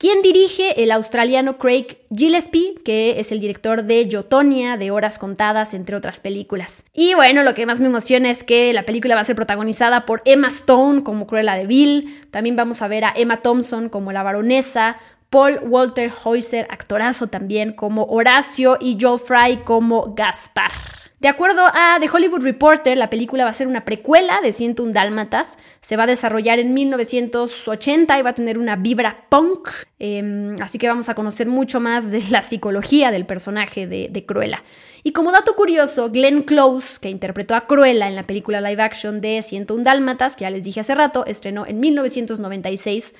¿Quién 0.00 0.22
dirige 0.22 0.82
el 0.82 0.92
australiano 0.92 1.58
Craig 1.58 1.98
Gillespie, 2.10 2.72
que 2.86 3.20
es 3.20 3.32
el 3.32 3.38
director 3.38 3.84
de 3.84 4.08
Yotonia, 4.08 4.78
de 4.78 4.90
Horas 4.90 5.18
Contadas, 5.18 5.74
entre 5.74 5.94
otras 5.94 6.20
películas. 6.20 6.86
Y 6.94 7.12
bueno, 7.12 7.42
lo 7.42 7.52
que 7.52 7.66
más 7.66 7.80
me 7.80 7.88
emociona 7.88 8.30
es 8.30 8.42
que 8.42 8.72
la 8.72 8.84
película 8.84 9.14
va 9.14 9.20
a 9.20 9.24
ser 9.24 9.36
protagonizada 9.36 10.06
por 10.06 10.22
Emma 10.24 10.48
Stone 10.48 11.02
como 11.02 11.26
Cruella 11.26 11.54
de 11.54 11.66
Vil, 11.66 12.18
también 12.30 12.56
vamos 12.56 12.80
a 12.80 12.88
ver 12.88 13.04
a 13.04 13.12
Emma 13.14 13.42
Thompson 13.42 13.90
como 13.90 14.10
la 14.10 14.22
baronesa, 14.22 14.96
Paul 15.28 15.60
Walter 15.64 16.10
Heuser, 16.24 16.66
actorazo 16.70 17.26
también, 17.26 17.74
como 17.74 18.04
Horacio 18.04 18.78
y 18.80 18.96
Joel 18.98 19.20
Fry 19.20 19.58
como 19.64 20.14
Gaspar. 20.14 20.72
De 21.20 21.28
acuerdo 21.28 21.60
a 21.66 21.98
The 22.00 22.08
Hollywood 22.10 22.42
Reporter, 22.42 22.96
la 22.96 23.10
película 23.10 23.44
va 23.44 23.50
a 23.50 23.52
ser 23.52 23.66
una 23.66 23.84
precuela 23.84 24.40
de 24.40 24.54
101 24.54 24.94
Dálmatas. 24.94 25.58
Se 25.82 25.98
va 25.98 26.04
a 26.04 26.06
desarrollar 26.06 26.58
en 26.58 26.72
1980 26.72 28.18
y 28.18 28.22
va 28.22 28.30
a 28.30 28.34
tener 28.34 28.56
una 28.56 28.76
vibra 28.76 29.26
punk. 29.28 29.68
Em, 29.98 30.56
así 30.62 30.78
que 30.78 30.88
vamos 30.88 31.10
a 31.10 31.14
conocer 31.14 31.46
mucho 31.46 31.78
más 31.78 32.10
de 32.10 32.22
la 32.30 32.40
psicología 32.40 33.10
del 33.10 33.26
personaje 33.26 33.86
de, 33.86 34.08
de, 34.10 34.24
Cruella. 34.24 34.64
Y 35.02 35.12
como 35.12 35.30
dato 35.30 35.54
curioso, 35.56 36.10
Glenn 36.10 36.40
Close, 36.40 36.98
que 36.98 37.10
interpretó 37.10 37.54
a 37.54 37.66
Cruella 37.66 38.08
en 38.08 38.16
la 38.16 38.22
película 38.22 38.62
live 38.62 38.82
action 38.82 39.20
de 39.20 39.42
101 39.42 39.84
Dálmatas, 39.84 40.36
que 40.36 40.44
ya 40.44 40.50
les 40.50 40.64
dije 40.64 40.80
hace 40.80 40.94
rato, 40.94 41.26
estrenó 41.26 41.66
en 41.66 41.80
1996 41.80 43.12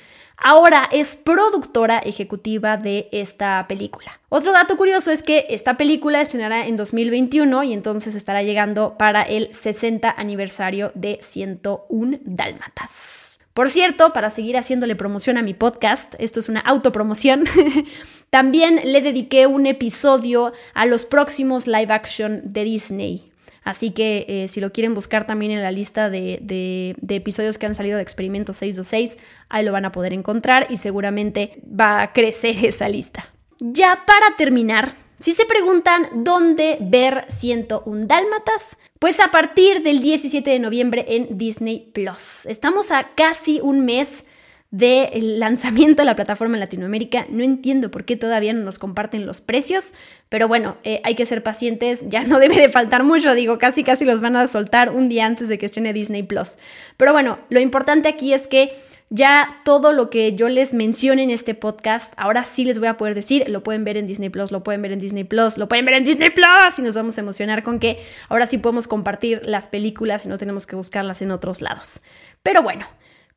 ahora 0.42 0.88
es 0.90 1.16
productora 1.16 1.98
ejecutiva 1.98 2.76
de 2.76 3.09
esta 3.12 3.66
película. 3.68 4.20
Otro 4.29 4.53
dato 4.53 4.76
curioso 4.76 5.11
es 5.11 5.22
que 5.22 5.46
esta 5.50 5.76
película 5.76 6.20
estrenará 6.20 6.66
en 6.66 6.76
2021 6.76 7.64
y 7.64 7.72
entonces 7.72 8.14
estará 8.14 8.42
llegando 8.42 8.96
para 8.98 9.22
el 9.22 9.53
60 9.53 10.11
aniversario 10.11 10.92
de 10.94 11.18
101 11.22 12.18
Dálmatas. 12.24 13.38
Por 13.55 13.68
cierto, 13.68 14.12
para 14.12 14.31
seguir 14.31 14.57
haciéndole 14.57 14.94
promoción 14.94 15.37
a 15.37 15.42
mi 15.42 15.55
podcast, 15.55 16.14
esto 16.18 16.40
es 16.40 16.48
una 16.48 16.61
autopromoción, 16.61 17.44
también 18.31 18.81
le 18.85 19.03
dediqué 19.03 19.46
un 19.46 19.66
episodio 19.66 20.53
a 20.72 20.87
los 20.87 21.05
próximos 21.05 21.66
live 21.66 21.92
action 21.92 22.40
de 22.44 22.64
Disney. 22.64 23.30
Así 23.70 23.92
que 23.92 24.26
eh, 24.26 24.48
si 24.48 24.59
lo 24.59 24.72
quieren 24.72 24.94
buscar 24.94 25.28
también 25.28 25.52
en 25.52 25.62
la 25.62 25.70
lista 25.70 26.11
de, 26.11 26.96
episodios 27.09 27.56
que 27.56 27.66
han 27.66 27.76
salido 27.76 27.98
de 27.98 28.02
Experimento 28.02 28.52
626, 28.52 29.16
ahí 29.48 29.64
lo 29.64 29.70
van 29.70 29.85
a 29.85 29.92
poder 29.92 30.12
encontrar 30.12 30.66
y 30.70 30.76
seguramente 30.76 31.62
va 31.64 32.02
a 32.02 32.12
crecer 32.12 32.56
esa 32.64 32.88
lista. 32.88 33.33
Ya 33.61 34.02
para 34.06 34.37
terminar, 34.37 34.96
si 35.20 35.35
se 35.35 35.46
preguntan 35.46 36.09
dónde 36.24 36.78
ver 36.80 37.26
101 37.28 38.06
Dálmatas, 38.06 38.76
pues 38.98 39.20
a 39.20 39.30
partir 39.30 39.85
del 39.85 40.00
17 40.00 40.50
de 40.50 40.59
noviembre 40.59 41.04
en 41.06 41.38
Disney 41.38 41.92
Plus. 41.94 42.46
Estamos 42.46 42.90
a 42.90 43.14
casi 43.14 43.61
un 43.62 43.85
mes 43.85 44.26
del 44.70 45.40
lanzamiento 45.40 46.02
de 46.02 46.06
la 46.06 46.16
plataforma 46.16 46.56
en 46.56 46.61
Latinoamérica. 46.61 47.26
No 47.28 47.42
entiendo 47.42 47.90
por 47.90 48.04
qué 48.04 48.16
todavía 48.16 48.52
no 48.52 48.62
nos 48.62 48.78
comparten 48.78 49.26
los 49.26 49.40
precios, 49.40 49.94
pero 50.28 50.46
bueno, 50.46 50.76
eh, 50.85 51.00
hay 51.04 51.14
que 51.14 51.26
ser 51.26 51.42
pacientes, 51.42 52.09
ya 52.09 52.24
no 52.24 52.38
debe 52.38 52.56
de 52.56 52.68
faltar 52.68 53.02
mucho, 53.02 53.35
digo, 53.35 53.59
casi 53.59 53.83
casi 53.85 54.04
los 54.04 54.20
van 54.20 54.37
a 54.37 54.46
soltar 54.46 54.90
un 54.90 55.09
día 55.09 55.26
antes 55.26 55.48
de 55.48 55.59
que 55.59 55.66
estrene 55.66 55.92
Disney 55.92 56.22
Plus. 56.22 56.59
Pero 56.96 57.12
bueno, 57.12 57.38
lo 57.48 57.61
importante 57.61 58.09
aquí 58.09 58.33
es 58.33 58.46
que 58.46 58.72
ya 59.12 59.61
todo 59.64 59.92
lo 59.92 60.09
que 60.09 60.37
yo 60.37 60.48
les 60.48 60.72
mencione 60.72 61.24
en 61.24 61.30
este 61.30 61.56
podcast, 61.56 62.14
ahora 62.16 62.44
sí 62.44 62.64
les 62.64 62.78
voy 62.78 62.87
a 62.87 62.96
poder 62.96 63.16
decir, 63.16 63.48
lo 63.48 63.64
pueden 63.64 63.83
ver 63.83 63.96
en 63.96 64.06
Disney 64.06 64.28
Plus, 64.28 64.52
lo 64.52 64.62
pueden 64.62 64.83
ver 64.83 64.92
en 64.92 65.00
Disney 65.00 65.24
Plus, 65.24 65.59
lo 65.59 65.68
pueden 65.68 65.85
ver 65.85 65.94
en 65.94 66.04
Disney 66.04 66.30
Plus 66.30 66.78
y 66.78 66.83
nos 66.83 66.94
vamos 66.94 67.18
a 67.18 67.22
emocionar 67.22 67.64
con 67.64 67.80
que 67.80 68.00
ahora 68.28 68.46
sí 68.46 68.59
podemos 68.59 68.87
compartir 68.87 69.42
las 69.44 69.66
películas 69.66 70.26
y 70.26 70.28
no 70.28 70.38
tenemos 70.38 70.64
que 70.64 70.76
buscarlas 70.76 71.22
en 71.22 71.33
otros 71.33 71.61
lados. 71.61 72.02
Pero 72.44 72.62
bueno, 72.62 72.87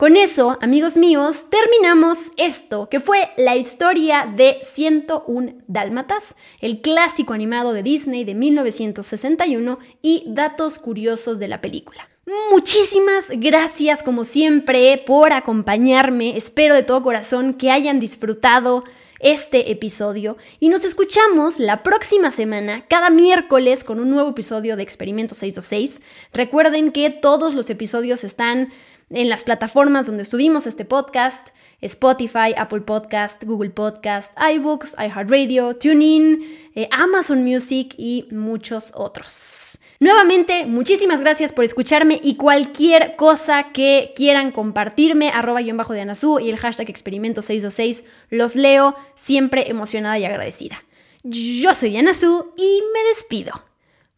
con 0.04 0.18
eso, 0.18 0.58
amigos 0.60 0.98
míos, 0.98 1.46
terminamos 1.50 2.34
esto, 2.36 2.90
que 2.90 3.00
fue 3.00 3.30
la 3.38 3.56
historia 3.56 4.30
de 4.36 4.58
101 4.62 5.54
Dálmatas, 5.68 6.36
el 6.60 6.82
clásico 6.82 7.32
animado 7.32 7.72
de 7.72 7.84
Disney 7.84 8.26
de 8.26 8.36
1961 8.36 9.80
y 10.02 10.26
datos 10.28 10.78
curiosos 10.78 11.40
de 11.40 11.48
la 11.48 11.62
película. 11.62 12.10
Muchísimas 12.52 13.28
gracias 13.30 14.04
como 14.04 14.26
siempre 14.26 15.02
por 15.08 15.32
acompañarme, 15.32 16.36
espero 16.36 16.76
de 16.76 16.84
todo 16.84 17.02
corazón 17.02 17.54
que 17.54 17.72
hayan 17.72 18.02
disfrutado 18.02 18.84
este 19.24 19.72
episodio 19.72 20.36
y 20.60 20.68
nos 20.68 20.84
escuchamos 20.84 21.58
la 21.58 21.82
próxima 21.82 22.30
semana, 22.30 22.86
cada 22.90 23.10
miércoles, 23.10 23.86
con 23.86 24.02
un 24.02 24.10
nuevo 24.10 24.32
episodio 24.32 24.76
de 24.76 24.84
Experimento 24.84 25.34
626. 25.34 26.02
Recuerden 26.34 26.92
que 26.92 27.10
todos 27.10 27.54
los 27.54 27.70
episodios 27.70 28.26
están 28.26 28.74
en 29.14 29.30
las 29.30 29.44
plataformas 29.44 30.08
donde 30.08 30.26
subimos 30.26 30.68
este 30.68 30.86
podcast, 30.86 31.50
Spotify, 31.82 32.54
Apple 32.58 32.82
Podcast, 32.82 33.44
Google 33.44 33.70
Podcast, 33.70 34.34
iBooks, 34.38 34.96
iHeartRadio, 34.98 35.76
TuneIn, 35.76 36.72
eh, 36.76 36.88
Amazon 36.92 37.44
Music 37.44 37.94
y 37.98 38.28
muchos 38.32 38.92
otros. 38.96 39.80
Nuevamente, 40.00 40.66
muchísimas 40.66 41.22
gracias 41.22 41.54
por 41.54 41.64
escucharme 41.64 42.20
y 42.22 42.36
cualquier 42.36 43.16
cosa 43.16 43.72
que 43.72 44.12
quieran 44.16 44.52
compartirme, 44.52 45.30
arroba 45.30 45.62
en 45.62 45.78
bajo 45.78 45.94
de 45.94 46.02
Anazú 46.02 46.40
y 46.40 46.50
el 46.50 46.58
hashtag 46.58 46.88
experimento626, 46.88 48.04
los 48.30 48.56
leo 48.56 48.96
siempre 49.16 49.70
emocionada 49.70 50.20
y 50.20 50.26
agradecida. 50.26 50.84
Yo 51.24 51.74
soy 51.74 51.96
Ana 51.96 52.14
Su 52.14 52.54
y 52.58 52.82
me 52.94 53.10
despido. 53.10 53.54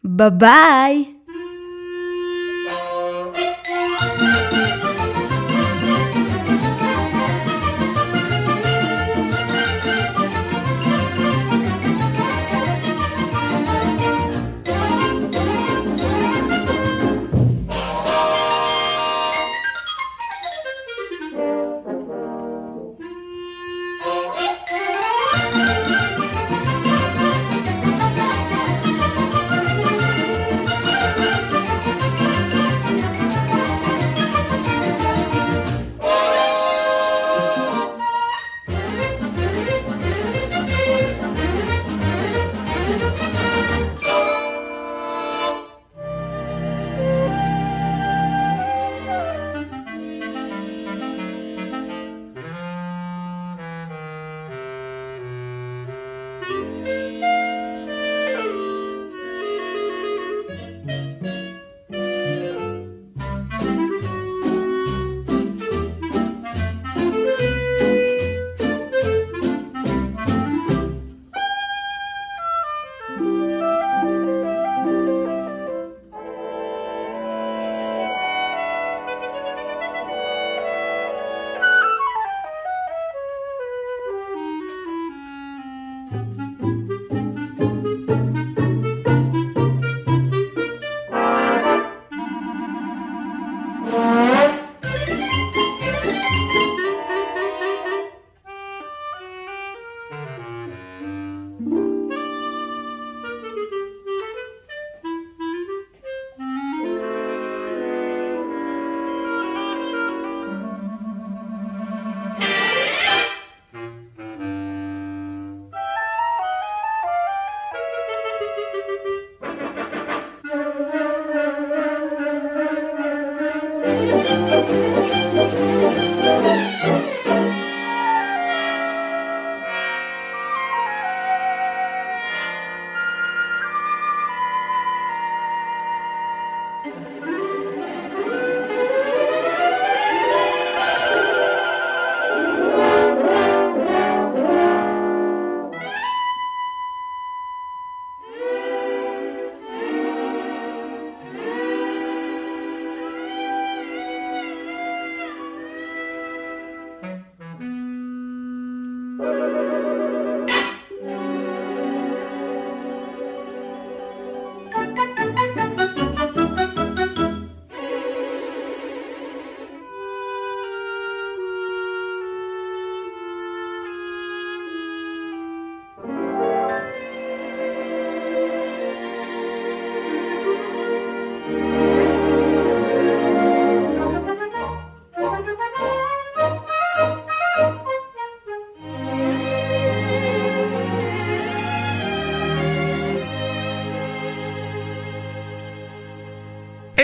Bye 0.01 0.29
bye. 0.31 1.14